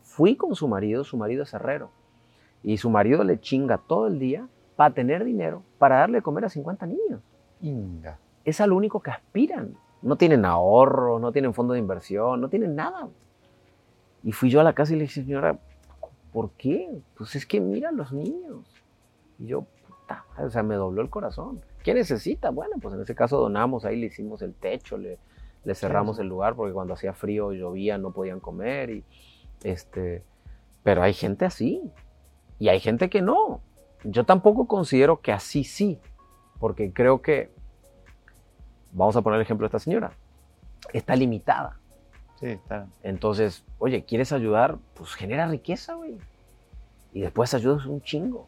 Fui 0.01 0.35
con 0.35 0.55
su 0.55 0.67
marido, 0.67 1.03
su 1.05 1.17
marido 1.17 1.43
es 1.43 1.53
herrero. 1.53 1.91
Y 2.61 2.77
su 2.77 2.89
marido 2.89 3.23
le 3.23 3.39
chinga 3.39 3.77
todo 3.77 4.07
el 4.07 4.19
día 4.19 4.47
para 4.75 4.93
tener 4.93 5.23
dinero, 5.23 5.63
para 5.77 5.99
darle 5.99 6.17
de 6.17 6.21
comer 6.23 6.45
a 6.45 6.49
50 6.49 6.85
niños. 6.85 7.21
Inga. 7.61 8.19
Es 8.43 8.59
a 8.59 8.67
lo 8.67 8.75
único 8.75 9.01
que 9.01 9.11
aspiran. 9.11 9.75
No 10.03 10.15
tienen 10.17 10.45
ahorro, 10.45 11.17
no 11.17 11.31
tienen 11.31 11.53
fondo 11.53 11.73
de 11.73 11.79
inversión, 11.79 12.39
no 12.39 12.49
tienen 12.49 12.75
nada. 12.75 13.07
Y 14.23 14.31
fui 14.31 14.49
yo 14.49 14.59
a 14.59 14.63
la 14.63 14.73
casa 14.73 14.93
y 14.93 14.97
le 14.97 15.03
dije, 15.03 15.21
señora, 15.21 15.57
¿por 16.31 16.51
qué? 16.51 17.01
Pues 17.17 17.35
es 17.35 17.45
que 17.45 17.59
mira 17.59 17.91
los 17.91 18.13
niños. 18.13 18.65
Y 19.39 19.47
yo, 19.47 19.65
puta, 19.87 20.25
o 20.37 20.49
sea, 20.49 20.61
me 20.61 20.75
dobló 20.75 21.01
el 21.01 21.09
corazón. 21.09 21.61
¿Qué 21.83 21.93
necesita? 21.93 22.51
Bueno, 22.51 22.75
pues 22.81 22.93
en 22.93 23.01
ese 23.01 23.15
caso 23.15 23.37
donamos, 23.39 23.85
ahí 23.85 23.99
le 23.99 24.05
hicimos 24.07 24.41
el 24.41 24.53
techo, 24.53 24.97
le, 24.97 25.17
le 25.63 25.75
cerramos 25.75 26.19
el 26.19 26.27
lugar 26.27 26.55
porque 26.55 26.73
cuando 26.73 26.93
hacía 26.93 27.13
frío 27.13 27.53
y 27.53 27.59
llovía 27.59 27.97
no 27.97 28.11
podían 28.11 28.39
comer. 28.39 28.89
Y, 28.89 29.03
este, 29.63 30.23
pero 30.83 31.01
hay 31.01 31.13
gente 31.13 31.45
así 31.45 31.81
y 32.59 32.69
hay 32.69 32.79
gente 32.79 33.09
que 33.09 33.21
no. 33.21 33.61
Yo 34.03 34.25
tampoco 34.25 34.67
considero 34.67 35.21
que 35.21 35.31
así 35.31 35.63
sí, 35.63 35.99
porque 36.59 36.91
creo 36.91 37.21
que, 37.21 37.51
vamos 38.93 39.15
a 39.15 39.21
poner 39.21 39.37
el 39.37 39.43
ejemplo 39.43 39.65
de 39.65 39.67
esta 39.67 39.79
señora, 39.79 40.11
está 40.93 41.15
limitada. 41.15 41.77
Sí, 42.39 42.47
está. 42.47 42.87
Entonces, 43.03 43.63
oye, 43.79 44.03
¿quieres 44.03 44.31
ayudar? 44.31 44.77
Pues 44.95 45.13
genera 45.13 45.47
riqueza, 45.47 45.95
güey. 45.95 46.17
Y 47.13 47.21
después 47.21 47.53
ayudas 47.53 47.85
un 47.85 48.01
chingo. 48.01 48.47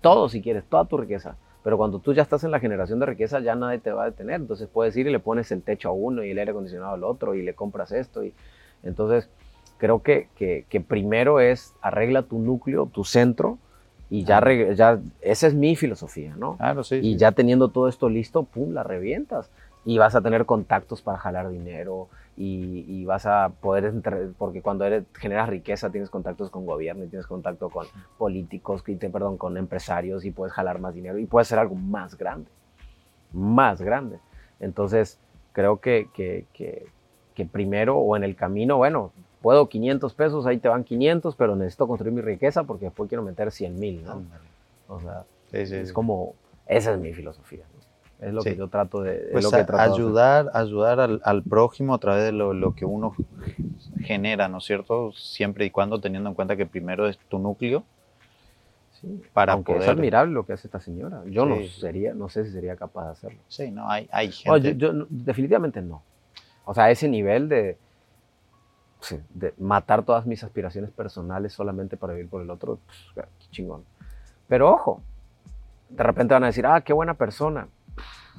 Todo 0.00 0.28
si 0.28 0.42
quieres, 0.42 0.64
toda 0.64 0.84
tu 0.84 0.96
riqueza. 0.96 1.36
Pero 1.62 1.78
cuando 1.78 2.00
tú 2.00 2.12
ya 2.12 2.22
estás 2.22 2.44
en 2.44 2.50
la 2.50 2.60
generación 2.60 2.98
de 2.98 3.06
riqueza, 3.06 3.40
ya 3.40 3.54
nadie 3.54 3.78
te 3.78 3.92
va 3.92 4.02
a 4.02 4.06
detener. 4.06 4.40
Entonces 4.40 4.68
puedes 4.72 4.96
ir 4.96 5.06
y 5.06 5.12
le 5.12 5.20
pones 5.20 5.50
el 5.52 5.62
techo 5.62 5.88
a 5.88 5.92
uno 5.92 6.24
y 6.24 6.30
el 6.30 6.38
aire 6.38 6.50
acondicionado 6.50 6.94
al 6.94 7.04
otro 7.04 7.34
y 7.34 7.42
le 7.42 7.54
compras 7.54 7.92
esto. 7.92 8.24
Y, 8.24 8.34
entonces 8.82 9.28
creo 9.78 10.02
que, 10.02 10.28
que, 10.36 10.80
primero 10.80 11.40
es 11.40 11.74
arregla 11.80 12.22
tu 12.22 12.38
núcleo, 12.38 12.86
tu 12.86 13.04
centro, 13.04 13.58
y 14.10 14.24
ya, 14.24 14.40
ya 14.74 15.00
esa 15.22 15.46
es 15.46 15.54
mi 15.54 15.74
filosofía, 15.74 16.36
¿no? 16.36 16.56
Claro, 16.56 16.84
sí, 16.84 16.96
y 16.96 17.16
ya 17.16 17.32
teniendo 17.32 17.68
todo 17.68 17.88
esto 17.88 18.08
listo, 18.08 18.42
pum, 18.44 18.74
la 18.74 18.82
revientas. 18.82 19.50
Y 19.84 19.98
vas 19.98 20.14
a 20.14 20.20
tener 20.20 20.46
contactos 20.46 21.02
para 21.02 21.18
jalar 21.18 21.48
dinero, 21.48 22.08
y, 22.36 23.04
vas 23.04 23.26
a 23.26 23.50
poder, 23.60 23.92
porque 24.38 24.62
cuando 24.62 24.84
eres, 24.84 25.04
generas 25.14 25.48
riqueza 25.48 25.90
tienes 25.90 26.08
contactos 26.08 26.50
con 26.50 26.64
gobierno 26.64 27.04
y 27.04 27.08
tienes 27.08 27.26
contacto 27.26 27.68
con 27.68 27.86
políticos, 28.16 28.82
perdón, 28.82 29.36
con 29.36 29.56
empresarios 29.56 30.24
y 30.24 30.30
puedes 30.30 30.52
jalar 30.52 30.78
más 30.78 30.94
dinero 30.94 31.18
y 31.18 31.26
puedes 31.26 31.48
hacer 31.48 31.58
algo 31.58 31.74
más 31.74 32.16
grande, 32.16 32.50
más 33.32 33.82
grande. 33.82 34.18
Entonces, 34.60 35.18
creo 35.52 35.80
que, 35.80 36.08
que, 36.14 36.46
que, 36.54 36.86
primero 37.46 37.98
o 37.98 38.16
en 38.16 38.22
el 38.22 38.36
camino, 38.36 38.76
bueno, 38.76 39.12
puedo 39.42 39.68
500 39.68 40.14
pesos, 40.14 40.46
ahí 40.46 40.58
te 40.58 40.68
van 40.68 40.84
500, 40.84 41.34
pero 41.36 41.56
necesito 41.56 41.88
construir 41.88 42.14
mi 42.14 42.22
riqueza 42.22 42.64
porque 42.64 42.86
después 42.86 43.08
quiero 43.08 43.24
meter 43.24 43.50
100 43.50 43.78
mil, 43.78 44.04
¿no? 44.04 44.22
O 44.88 45.00
sea, 45.00 45.24
es 45.52 45.92
como, 45.92 46.34
esa 46.66 46.92
es 46.92 47.00
mi 47.00 47.12
filosofía. 47.12 47.64
Es 48.22 48.32
lo 48.32 48.42
que 48.42 48.56
yo 48.56 48.68
trato 48.68 49.02
de... 49.02 49.30
Pues 49.32 49.44
lo 49.44 49.50
que 49.50 49.66
ayudar, 49.76 50.50
ayudar 50.54 51.00
al, 51.00 51.20
al, 51.24 51.42
prójimo 51.42 51.92
a 51.92 51.98
través 51.98 52.24
de 52.24 52.30
lo, 52.30 52.54
lo, 52.54 52.72
que 52.72 52.84
uno 52.84 53.14
genera, 53.98 54.46
¿no 54.46 54.58
es 54.58 54.64
cierto? 54.64 55.12
Siempre 55.12 55.64
y 55.64 55.70
cuando 55.70 56.00
teniendo 56.00 56.28
en 56.28 56.36
cuenta 56.36 56.56
que 56.56 56.64
primero 56.64 57.08
es 57.08 57.18
tu 57.18 57.40
núcleo. 57.40 57.82
Sí, 59.00 59.20
para 59.32 59.54
aunque 59.54 59.72
poder... 59.72 59.82
es 59.82 59.88
admirable 59.88 60.32
lo 60.32 60.46
que 60.46 60.52
hace 60.52 60.68
esta 60.68 60.78
señora. 60.78 61.22
Yo 61.26 61.44
no 61.46 61.60
sería, 61.64 62.14
no 62.14 62.28
sé 62.28 62.44
si 62.44 62.52
sería 62.52 62.76
capaz 62.76 63.06
de 63.06 63.10
hacerlo. 63.10 63.38
Sí, 63.48 63.72
no, 63.72 63.90
hay, 63.90 64.08
hay 64.12 64.30
gente... 64.30 64.76
yo, 64.76 64.92
definitivamente 65.08 65.82
no. 65.82 66.04
O 66.64 66.74
sea, 66.74 66.92
ese 66.92 67.08
nivel 67.08 67.48
de, 67.48 67.76
de 69.34 69.52
matar 69.58 70.04
todas 70.04 70.26
mis 70.26 70.44
aspiraciones 70.44 70.92
personales 70.92 71.52
solamente 71.52 71.96
para 71.96 72.12
vivir 72.12 72.30
por 72.30 72.40
el 72.40 72.50
otro, 72.50 72.78
pues, 73.14 73.26
chingón. 73.50 73.82
Pero 74.46 74.70
ojo, 74.70 75.02
de 75.88 76.04
repente 76.04 76.34
van 76.34 76.44
a 76.44 76.46
decir, 76.46 76.66
ah, 76.66 76.82
qué 76.82 76.92
buena 76.92 77.14
persona 77.14 77.66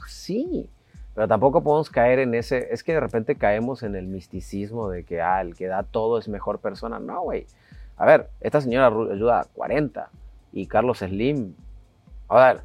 sí, 0.08 0.70
pero 1.16 1.28
tampoco 1.28 1.62
podemos 1.62 1.90
caer 1.90 2.20
en 2.20 2.34
ese, 2.34 2.68
es 2.72 2.84
que 2.84 2.94
de 2.94 3.00
repente 3.00 3.36
caemos 3.36 3.84
en 3.84 3.96
el 3.96 4.08
misticismo 4.08 4.90
de 4.90 5.04
que, 5.04 5.22
ah, 5.22 5.42
el 5.42 5.56
que 5.56 5.68
da 5.68 5.84
todo 5.84 6.18
es 6.18 6.28
mejor 6.28 6.60
persona. 6.60 7.00
No, 7.00 7.22
güey. 7.22 7.46
A 7.98 8.06
ver, 8.06 8.30
esta 8.42 8.62
señora 8.62 8.88
ayuda 8.88 9.42
a 9.42 9.44
40 9.46 10.10
y 10.52 10.66
Carlos 10.66 11.00
Slim, 11.00 11.54
a 12.28 12.54
ver, 12.54 12.62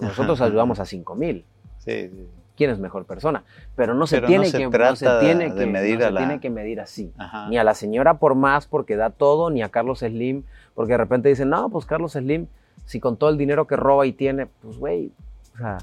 nosotros 0.00 0.40
ayudamos 0.40 0.78
a 0.80 0.84
5 0.84 1.14
mil. 1.14 1.44
Sí, 1.78 2.08
sí. 2.08 2.28
¿Quién 2.60 2.68
es 2.68 2.78
mejor 2.78 3.06
persona? 3.06 3.42
Pero 3.74 3.94
no 3.94 4.06
se 4.06 4.20
tiene 4.20 4.52
que, 4.52 4.68
no 4.68 4.94
se 4.94 5.08
tiene 5.20 5.54
que 5.54 5.64
medir, 5.64 5.98
tiene 5.98 6.40
que 6.40 6.50
medir 6.50 6.82
así. 6.82 7.10
Ni 7.48 7.56
a 7.56 7.64
la 7.64 7.72
señora 7.72 8.18
por 8.18 8.34
más 8.34 8.66
porque 8.66 8.96
da 8.96 9.08
todo, 9.08 9.48
ni 9.48 9.62
a 9.62 9.70
Carlos 9.70 10.00
Slim 10.00 10.42
porque 10.74 10.92
de 10.92 10.98
repente 10.98 11.30
dicen, 11.30 11.48
no, 11.48 11.70
pues 11.70 11.86
Carlos 11.86 12.12
Slim, 12.12 12.48
si 12.84 13.00
con 13.00 13.16
todo 13.16 13.30
el 13.30 13.38
dinero 13.38 13.66
que 13.66 13.76
roba 13.76 14.04
y 14.04 14.12
tiene, 14.12 14.44
pues 14.44 14.76
güey, 14.76 15.10
o 15.54 15.56
sea, 15.56 15.78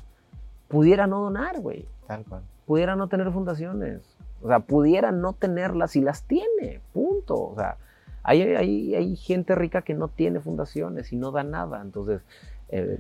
pudiera 0.68 1.08
no 1.08 1.22
donar, 1.22 1.60
güey. 1.60 1.86
Tal 2.08 2.24
cual. 2.26 2.42
Pudiera 2.66 2.96
no 2.96 3.08
tener 3.08 3.32
fundaciones. 3.32 4.02
O 4.42 4.48
sea, 4.48 4.60
pudiera 4.60 5.12
no 5.12 5.34
tenerlas 5.34 5.96
y 5.96 6.02
las 6.02 6.24
tiene. 6.24 6.82
Punto. 6.94 7.36
O 7.36 7.56
sea, 7.56 7.78
hay, 8.24 8.42
hay, 8.42 8.96
hay 8.96 9.16
gente 9.16 9.56
rica 9.56 9.82
que 9.82 9.94
no 9.94 10.10
tiene 10.10 10.40
fundaciones 10.40 11.12
y 11.14 11.16
no 11.16 11.32
da 11.32 11.44
nada. 11.44 11.82
Entonces, 11.82 12.22
eh, 12.70 13.00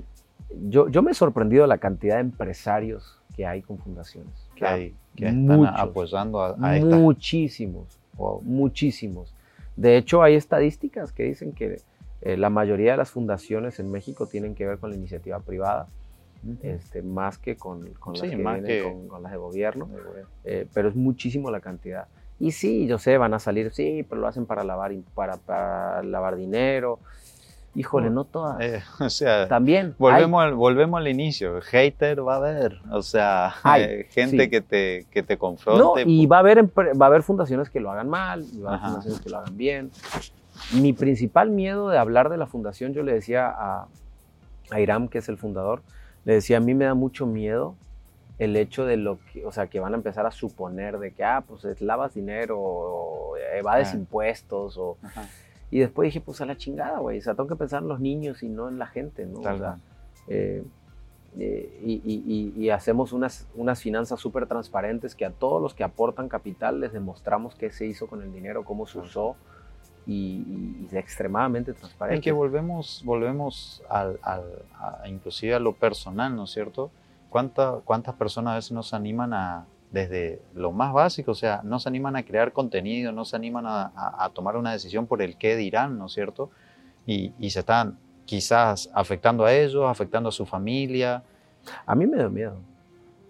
yo, 0.70 0.88
yo 0.90 1.02
me 1.02 1.12
he 1.12 1.14
sorprendido 1.14 1.64
de 1.64 1.68
la 1.68 1.78
cantidad 1.78 2.16
de 2.16 2.22
empresarios 2.22 3.20
que 3.36 3.46
hay 3.46 3.62
con 3.62 3.78
fundaciones. 3.78 4.34
Que, 4.56 4.66
hay, 4.66 4.96
que 5.16 5.28
están 5.28 5.66
apoyando 5.66 6.42
a, 6.42 6.56
a 6.62 6.78
estas. 6.78 7.00
Muchísimos, 7.00 8.00
Wow. 8.16 8.42
muchísimos. 8.42 9.34
De 9.76 9.98
hecho, 9.98 10.24
hay 10.24 10.34
estadísticas 10.34 11.12
que 11.12 11.24
dicen 11.24 11.52
que 11.52 11.82
eh, 12.22 12.36
la 12.36 12.50
mayoría 12.50 12.92
de 12.92 12.98
las 12.98 13.12
fundaciones 13.12 13.80
en 13.80 13.92
México 13.92 14.26
tienen 14.26 14.56
que 14.56 14.66
ver 14.66 14.80
con 14.80 14.90
la 14.90 14.96
iniciativa 14.96 15.40
privada, 15.40 15.88
este, 16.62 17.02
más 17.02 17.38
que 17.38 17.56
con, 17.56 17.88
con 18.00 18.14
las 18.14 18.22
Sí, 18.22 18.30
que 18.30 18.38
más 18.38 18.62
vienen 18.62 18.84
que- 18.84 18.84
con, 18.92 19.08
con 19.08 19.24
las 19.24 19.32
de 19.32 19.38
gobierno, 19.38 19.90
eh, 20.44 20.68
pero 20.74 20.90
es 20.90 20.96
muchísimo 20.96 21.52
la 21.52 21.60
cantidad. 21.60 22.08
Y 22.40 22.52
sí, 22.52 22.86
yo 22.88 23.00
sé, 23.00 23.18
van 23.18 23.34
a 23.34 23.40
salir, 23.40 23.72
sí, 23.74 24.06
pero 24.08 24.22
lo 24.22 24.28
hacen 24.28 24.46
para 24.46 24.64
lavar, 24.64 24.92
para, 25.16 25.38
para 25.38 26.04
lavar 26.04 26.36
dinero. 26.36 27.00
Híjole, 27.76 28.10
no 28.10 28.24
todas. 28.24 28.60
Eh, 28.60 28.82
o 29.00 29.10
sea, 29.10 29.48
También. 29.48 29.88
hay- 29.88 29.94
volvemos 30.00 30.44
al, 30.44 30.54
volvemos 30.56 30.98
al 31.00 31.08
inicio. 31.08 31.60
Hater 31.62 32.28
va 32.28 32.36
a 32.36 32.38
haber. 32.38 32.80
O 32.92 33.02
sea, 33.04 33.54
Hay, 33.64 33.84
eh, 33.84 34.08
gente 34.10 34.44
sí. 34.46 34.50
que 34.50 34.62
te, 34.62 35.06
que 35.12 35.22
te 35.24 35.34
No, 35.36 35.40
confronte. 35.40 36.04
y 36.08 36.26
va 36.26 36.38
a, 36.38 36.40
haber, 36.40 36.66
va 36.66 37.06
a 37.06 37.10
haber 37.10 37.22
fundaciones 37.24 37.70
que 37.70 37.80
lo 37.80 37.92
hagan 37.92 38.10
mal, 38.10 38.46
y 38.52 38.62
va 38.62 38.72
a 38.72 38.74
haber 38.74 38.80
Ajá. 38.80 38.88
fundaciones 38.90 39.22
que 39.22 39.30
lo 39.30 39.38
hagan 39.38 39.58
bien. 39.58 39.92
Mi 40.82 40.92
principal 40.94 41.52
miedo 41.52 41.90
de 41.90 41.98
hablar 42.00 42.30
de 42.30 42.38
la 42.38 42.48
fundación, 42.48 42.94
yo 42.94 43.04
le 43.04 43.14
decía 43.14 43.48
a, 43.48 43.88
a 44.72 44.80
Iram, 44.80 45.08
que 45.08 45.20
es 45.20 45.30
el 45.30 45.38
fundador, 45.38 45.82
le 46.28 46.34
decía, 46.34 46.58
a 46.58 46.60
mí 46.60 46.74
me 46.74 46.84
da 46.84 46.94
mucho 46.94 47.26
miedo 47.26 47.76
el 48.38 48.58
hecho 48.58 48.86
de 48.86 48.98
lo 48.98 49.18
que, 49.32 49.46
o 49.46 49.52
sea, 49.54 49.68
que 49.68 49.80
van 49.80 49.94
a 49.94 49.96
empezar 49.96 50.26
a 50.26 50.32
suponer 50.32 51.00
de 51.00 51.12
que, 51.14 51.24
ah, 51.24 51.42
pues 51.48 51.64
es- 51.64 51.80
lavas 51.82 52.14
dinero, 52.14 52.60
o 52.60 53.38
evades 53.38 53.94
Ah. 53.94 53.96
impuestos, 53.96 54.78
o... 54.78 54.98
Ajá, 55.02 55.26
Y 55.72 55.80
después 55.80 56.08
dije, 56.08 56.20
pues 56.22 56.40
a 56.42 56.46
la 56.46 56.56
chingada, 56.58 57.00
güey, 57.00 57.20
o 57.20 57.22
sea, 57.22 57.34
tengo 57.34 57.48
que 57.50 57.56
pensar 57.56 57.82
en 57.82 57.88
los 57.90 58.00
niños 58.02 58.44
y 58.44 58.48
no 58.50 58.68
en 58.70 58.78
la 58.78 58.88
gente, 58.88 59.26
¿no? 59.26 59.40
O 59.40 59.42
tal 59.42 59.58
sea, 59.58 59.68
cual. 59.70 59.82
eh, 60.28 60.64
eh, 61.40 61.80
y, 61.84 61.94
y- 62.06 62.24
y- 62.56 62.62
y 62.66 62.70
hacemos 62.72 63.12
unas, 63.14 63.48
unas 63.56 63.82
finanzas 63.82 64.20
súper 64.20 64.48
transparentes 64.48 65.14
que 65.16 65.26
a 65.26 65.30
todos 65.32 65.62
los 65.62 65.74
que 65.74 65.84
aportan 65.84 66.28
capital 66.30 66.80
les 66.82 66.92
demostramos 66.94 67.56
qué 67.56 67.70
se 67.72 67.86
hizo 67.86 68.08
con 68.08 68.22
el 68.22 68.34
dinero, 68.34 68.64
cómo 68.66 68.86
se 68.86 69.00
usó 69.00 69.36
y, 70.08 70.88
y- 70.92 70.98
extremadamente 70.98 71.74
transparente. 71.74 72.22
que 72.22 72.32
volvemos, 72.32 73.02
volvemos 73.06 73.84
al, 73.90 74.20
al- 74.24 74.64
a- 74.80 75.08
inclusive 75.08 75.54
a 75.54 75.60
lo 75.60 75.74
personal, 75.74 76.36
¿no 76.36 76.46
es 76.46 76.52
cierto? 76.52 76.90
¿Cuánta- 77.30 77.82
¿Cuántas 77.84 78.16
personas 78.16 78.54
a 78.54 78.56
veces 78.56 78.72
nos 78.72 78.94
animan 78.94 79.34
a, 79.34 79.66
desde 79.92 80.42
lo 80.56 80.72
más 80.72 80.94
básico, 80.94 81.32
o 81.32 81.36
sea, 81.36 81.62
no 81.64 81.80
se 81.80 81.90
animan 81.90 82.16
a 82.16 82.24
crear 82.24 82.52
contenido, 82.54 83.12
no 83.12 83.26
se 83.26 83.36
animan 83.36 83.66
a, 83.66 83.92
a- 83.96 84.26
a 84.26 84.30
tomar 84.30 84.56
una 84.58 84.72
decisión 84.72 85.08
por 85.08 85.22
el 85.22 85.38
qué 85.38 85.56
dirán, 85.56 85.98
¿no 85.98 86.06
es 86.08 86.14
cierto? 86.14 86.50
Y, 87.06 87.34
y 87.40 87.50
se 87.52 87.60
están 87.60 87.98
quizás 88.26 88.90
afectando 88.94 89.46
a 89.46 89.54
ellos, 89.54 89.86
afectando 89.90 90.30
a 90.30 90.32
su 90.32 90.46
familia. 90.46 91.24
A 91.86 91.96
mí 91.96 92.06
me 92.06 92.18
da 92.18 92.30
miedo, 92.30 92.58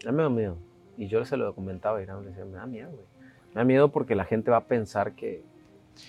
a 0.08 0.12
mí 0.12 0.18
me 0.18 0.24
da 0.24 0.30
miedo. 0.30 0.58
Y 0.98 1.08
yo 1.08 1.24
se 1.26 1.38
lo 1.38 1.54
comentaba 1.54 2.00
a 2.00 2.02
Irán, 2.02 2.22
le 2.24 2.30
decía, 2.30 2.46
me 2.46 2.58
da 2.58 2.66
miedo, 2.66 2.90
güey. 2.90 3.06
Me 3.54 3.62
da 3.62 3.64
miedo 3.66 3.90
porque 3.90 4.16
la 4.16 4.26
gente 4.26 4.50
va 4.52 4.58
a 4.58 4.64
pensar 4.66 5.14
que... 5.14 5.44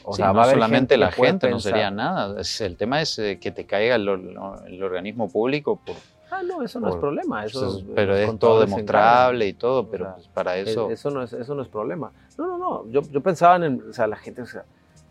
O 0.05 0.13
Sí, 0.15 0.23
sea, 0.23 0.33
no 0.33 0.45
solamente 0.45 0.97
la 0.97 1.11
gente, 1.13 1.51
no 1.51 1.61
sería 1.61 1.91
nada. 1.91 2.41
Es- 2.41 2.61
el 2.61 2.77
tema 2.77 3.01
es 3.03 3.19
eh, 3.19 3.39
que 3.41 3.51
te 3.51 3.65
caiga 3.67 3.95
el, 3.97 4.09
or- 4.09 4.65
el 4.67 4.83
organismo 4.83 5.29
público, 5.31 5.77
por, 5.85 5.97
Ah, 6.31 6.43
no, 6.43 6.63
eso 6.63 6.79
no 6.79 6.91
es 6.91 6.97
problema. 6.97 7.45
Eso, 7.47 7.61
pues, 7.73 7.85
eh, 7.85 7.93
pero 7.95 8.15
es 8.15 8.39
todo 8.39 8.61
demostrable 8.61 9.47
y 9.47 9.55
todo, 9.55 9.81
O 9.81 9.87
pero 9.91 10.05
sea, 10.05 10.15
pues, 10.17 10.29
para 10.29 10.59
encargan. 10.59 10.73
eso... 10.73 10.91
Eso 10.91 11.11
no, 11.11 11.23
es, 11.23 11.33
eso 11.33 11.55
no 11.55 11.63
es 11.63 11.69
problema. 11.69 12.13
No, 12.37 12.47
no, 12.47 12.59
no. 12.59 12.87
Yo, 12.91 13.01
yo 13.01 13.21
pensaba 13.23 13.57
en, 13.65 13.83
o 13.89 13.93
sea, 13.95 14.07
la 14.07 14.17
gente, 14.17 14.43
o 14.43 14.47
sea, 14.47 14.65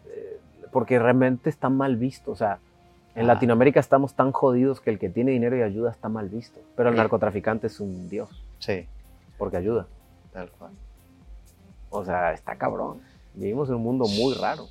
eh, 0.05 0.37
porque 0.71 0.99
realmente 0.99 1.49
está 1.49 1.69
mal 1.69 1.95
visto. 1.95 2.31
O 2.31 2.35
sea, 2.35 2.59
en 3.15 3.23
Ah. 3.23 3.33
Latinoamérica 3.33 3.79
estamos 3.79 4.13
tan 4.13 4.31
jodidos 4.31 4.79
que 4.79 4.91
el 4.91 4.99
que 4.99 5.09
tiene 5.09 5.31
dinero 5.31 5.57
y 5.57 5.63
ayuda 5.63 5.89
está 5.89 6.07
mal 6.07 6.29
visto. 6.29 6.59
Pero 6.75 6.89
el 6.89 6.95
Sí. 6.95 6.99
narcotraficante 6.99 7.65
es 7.65 7.79
un 7.79 8.07
dios, 8.09 8.29
Sí, 8.59 8.85
porque 9.39 9.57
ayuda. 9.57 9.87
tal 10.31 10.51
cual. 10.51 10.71
O 11.89 12.05
sea, 12.05 12.31
está 12.33 12.55
cabrón. 12.57 12.99
Vivimos 13.37 13.69
en 13.69 13.75
un 13.75 13.83
mundo 13.83 14.05
muy 14.07 14.33
raro. 14.35 14.67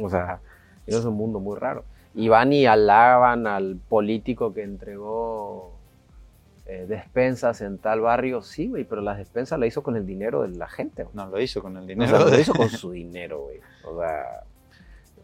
O 0.00 0.08
sea, 0.08 0.40
vivimos 0.86 1.04
en 1.04 1.10
un 1.12 1.16
mundo 1.16 1.40
muy 1.40 1.58
raro. 1.58 1.84
Y 2.14 2.28
van 2.28 2.52
y 2.52 2.66
alaban 2.66 3.46
al 3.46 3.76
político 3.88 4.52
que 4.52 4.62
entregó 4.62 5.72
eh, 6.66 6.86
despensas 6.88 7.60
en 7.60 7.78
tal 7.78 8.00
barrio. 8.00 8.42
Sí, 8.42 8.68
güey, 8.68 8.84
pero 8.84 9.00
las 9.02 9.18
despensas 9.18 9.58
la 9.58 9.66
hizo 9.66 9.82
con 9.82 9.96
el 9.96 10.06
dinero 10.06 10.42
de 10.42 10.48
la 10.56 10.68
gente. 10.68 11.06
No 11.14 11.26
lo 11.26 11.40
hizo 11.40 11.62
con 11.62 11.76
el 11.76 11.84
O 11.84 11.86
dinero. 11.86 12.10
sea, 12.10 12.18
lo 12.20 12.30
de- 12.30 12.40
hizo 12.40 12.54
con 12.54 12.68
su 12.68 12.90
dinero, 12.92 13.42
güey. 13.42 13.60
O 13.84 13.98
sea, 14.00 14.42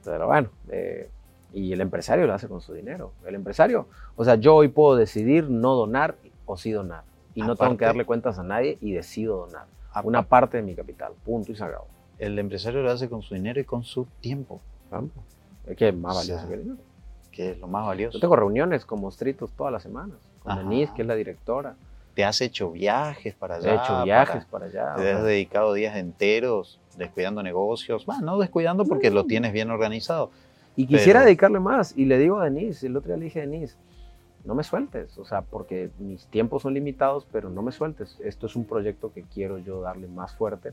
pero 0.04 0.26
bueno. 0.26 0.48
eh, 0.70 1.10
y 1.52 1.72
el 1.72 1.80
empresario 1.80 2.26
lo 2.26 2.34
hace 2.34 2.48
con 2.48 2.60
su 2.60 2.74
dinero. 2.74 3.12
El 3.24 3.34
empresario, 3.34 3.86
o 4.16 4.24
sea, 4.24 4.34
yo 4.34 4.54
hoy 4.56 4.68
puedo 4.68 4.94
decidir 4.96 5.48
no 5.48 5.74
donar 5.74 6.16
o 6.44 6.56
sí 6.56 6.70
donar. 6.70 7.02
Y 7.34 7.42
no 7.42 7.56
tengo 7.56 7.76
que 7.76 7.84
darle 7.84 8.04
cuentas 8.04 8.38
a 8.38 8.42
nadie 8.42 8.78
y 8.80 8.92
decido 8.92 9.46
donar. 9.46 9.66
Aparte, 9.90 10.08
Una 10.08 10.22
parte 10.22 10.56
de 10.58 10.62
mi 10.62 10.74
capital. 10.74 11.12
Punto 11.24 11.52
y 11.52 11.56
se 11.56 11.64
acabó. 11.64 11.86
El 12.18 12.38
empresario 12.38 12.82
lo 12.82 12.90
hace 12.90 13.08
con 13.08 13.22
su 13.22 13.34
dinero 13.34 13.60
y 13.60 13.64
con 13.64 13.84
su 13.84 14.06
tiempo, 14.20 14.60
¿no? 14.90 15.08
Es 15.66 15.76
que 15.76 15.88
es 15.88 15.94
más 15.96 16.14
O 16.14 16.18
valioso 16.18 16.38
sea, 16.40 16.48
que 16.48 16.54
el 16.54 16.62
dinero. 16.62 16.78
que 17.32 17.50
es 17.50 17.58
lo 17.58 17.66
más 17.68 17.86
valioso. 17.86 18.14
Yo 18.14 18.20
tengo 18.20 18.36
reuniones 18.36 18.84
con 18.86 19.00
Mostritos 19.00 19.50
todas 19.52 19.72
las 19.72 19.82
semanas. 19.82 20.16
Con 20.42 20.52
Ajá. 20.52 20.62
Denise, 20.62 20.92
que 20.94 21.02
es 21.02 21.08
la 21.08 21.14
directora. 21.14 21.74
Te 22.14 22.24
has 22.24 22.40
hecho 22.40 22.70
viajes 22.70 23.34
para 23.34 23.56
allá. 23.56 23.74
hecho 23.74 24.04
viajes 24.04 24.44
para, 24.46 24.66
allá. 24.66 24.82
para- 24.84 24.94
o 24.96 25.00
te 25.02 25.12
has 25.12 25.22
dedicado 25.24 25.72
días 25.74 25.96
enteros 25.96 26.80
descuidando 26.96 27.42
negocios. 27.42 28.06
Bueno, 28.06 28.22
no 28.24 28.38
descuidando 28.38 28.86
porque 28.86 29.10
lo 29.10 29.24
tienes 29.24 29.52
bien 29.52 29.70
organizado. 29.70 30.30
Y 30.76 30.86
quisiera 30.86 31.18
Pero- 31.20 31.26
dedicarle 31.26 31.60
más. 31.60 31.94
Y 31.96 32.06
le 32.06 32.18
digo 32.18 32.38
a 32.38 32.44
Denise, 32.44 32.86
el 32.86 32.96
otro 32.96 33.08
día 33.08 33.18
le 33.18 33.24
dije 33.24 33.40
a 33.40 33.42
Denise, 33.46 33.76
no 34.46 34.54
me 34.54 34.62
sueltes, 34.62 35.18
o 35.18 35.24
sea, 35.26 35.42
porque 35.42 35.90
mis 35.98 36.26
tiempos 36.28 36.62
son 36.62 36.72
limitados, 36.72 37.26
pero 37.32 37.50
no 37.50 37.60
me 37.62 37.72
sueltes. 37.72 38.16
Esto 38.24 38.46
es 38.46 38.56
un 38.56 38.64
proyecto 38.64 39.12
que 39.12 39.22
quiero 39.22 39.58
yo 39.58 39.80
darle 39.82 40.06
más 40.06 40.32
fuerte 40.34 40.72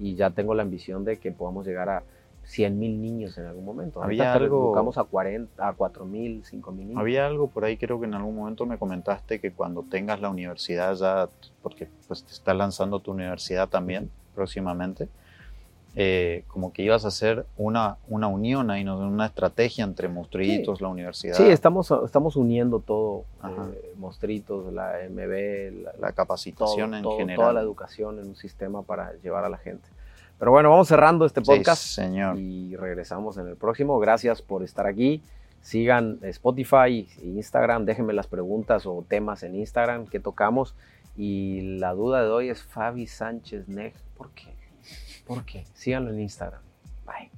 y 0.00 0.14
ya 0.16 0.30
tengo 0.30 0.54
la 0.54 0.62
ambición 0.62 1.04
de 1.04 1.18
que 1.18 1.30
podamos 1.30 1.64
llegar 1.66 1.88
a 1.90 2.02
100 2.42 2.78
mil 2.78 3.00
niños 3.00 3.36
en 3.38 3.44
algún 3.44 3.64
momento. 3.64 4.02
Había 4.02 4.32
algo- 4.32 4.68
Educamos 4.68 4.98
a 4.98 5.04
40, 5.04 5.68
a 5.68 5.72
4 5.74 6.04
mil, 6.06 6.42
5 6.44 6.72
mil 6.72 6.88
niños. 6.88 7.00
Había 7.00 7.26
algo 7.26 7.48
por 7.48 7.64
ahí, 7.64 7.76
creo 7.76 8.00
que 8.00 8.06
en 8.06 8.14
algún 8.14 8.34
momento 8.34 8.64
me 8.66 8.78
comentaste 8.78 9.40
que 9.40 9.52
cuando 9.52 9.82
tengas 9.84 10.20
la 10.20 10.30
universidad 10.30 10.94
ya, 10.94 11.28
porque 11.62 11.86
pues 12.08 12.24
te 12.24 12.32
está 12.32 12.54
lanzando 12.54 12.98
tu 13.00 13.12
universidad 13.12 13.68
también 13.68 14.10
próximamente, 14.34 15.08
eh, 15.96 16.44
como 16.48 16.72
que 16.72 16.82
ibas 16.82 17.04
a 17.04 17.08
hacer 17.08 17.46
una, 17.56 17.96
una 18.08 18.28
unión 18.28 18.70
ahí, 18.70 18.84
¿no? 18.84 18.96
una 18.98 19.26
estrategia 19.26 19.82
entre 19.84 20.08
Monstruitos, 20.08 20.80
la 20.80 20.88
universidad, 20.88 21.34
Sí, 21.36 21.44
estamos, 21.44 21.92
estamos 22.04 22.36
uniendo 22.36 22.78
todo, 22.80 23.24
eh, 23.44 23.92
Mostritos, 23.96 24.72
la 24.72 24.92
MB, 25.10 25.82
la, 25.82 25.92
la 25.98 26.12
capacitación 26.12 26.90
todo- 26.90 26.96
en 26.98 27.02
todo- 27.02 27.16
general. 27.18 27.36
toda 27.40 27.52
la 27.54 27.60
educación 27.60 28.18
en 28.20 28.28
un 28.28 28.36
sistema 28.36 28.82
para 28.82 29.14
llevar 29.22 29.44
a 29.44 29.48
la 29.48 29.58
gente. 29.58 29.88
Pero 30.38 30.52
bueno, 30.52 30.70
vamos 30.70 30.88
cerrando 30.88 31.26
este 31.26 31.40
Sí, 31.40 31.46
podcast 31.46 31.82
señor. 31.82 32.38
y 32.38 32.74
regresamos 32.76 33.36
en 33.36 33.46
el 33.48 33.56
próximo. 33.56 33.98
Gracias 33.98 34.40
por 34.42 34.62
estar 34.62 34.86
aquí. 34.86 35.22
Sigan 35.60 36.18
Spotify 36.22 37.06
e 37.20 37.26
Instagram, 37.26 37.84
déjenme 37.84 38.14
las 38.14 38.26
preguntas 38.26 38.86
o 38.86 39.04
temas 39.06 39.42
en 39.42 39.54
Instagram 39.56 40.06
que 40.06 40.18
tocamos. 40.20 40.74
Y 41.16 41.76
la 41.78 41.92
duda 41.92 42.22
de 42.22 42.30
hoy 42.30 42.48
es 42.48 42.62
Fabi 42.62 43.06
Sánchez 43.06 43.68
Neg. 43.68 43.92
¿Por 44.16 44.30
qué? 44.30 44.46
¿Por 45.30 45.44
qué? 45.44 45.64
Síganlo 45.74 46.10
en 46.10 46.22
Instagram. 46.22 46.60
Bye. 47.06 47.30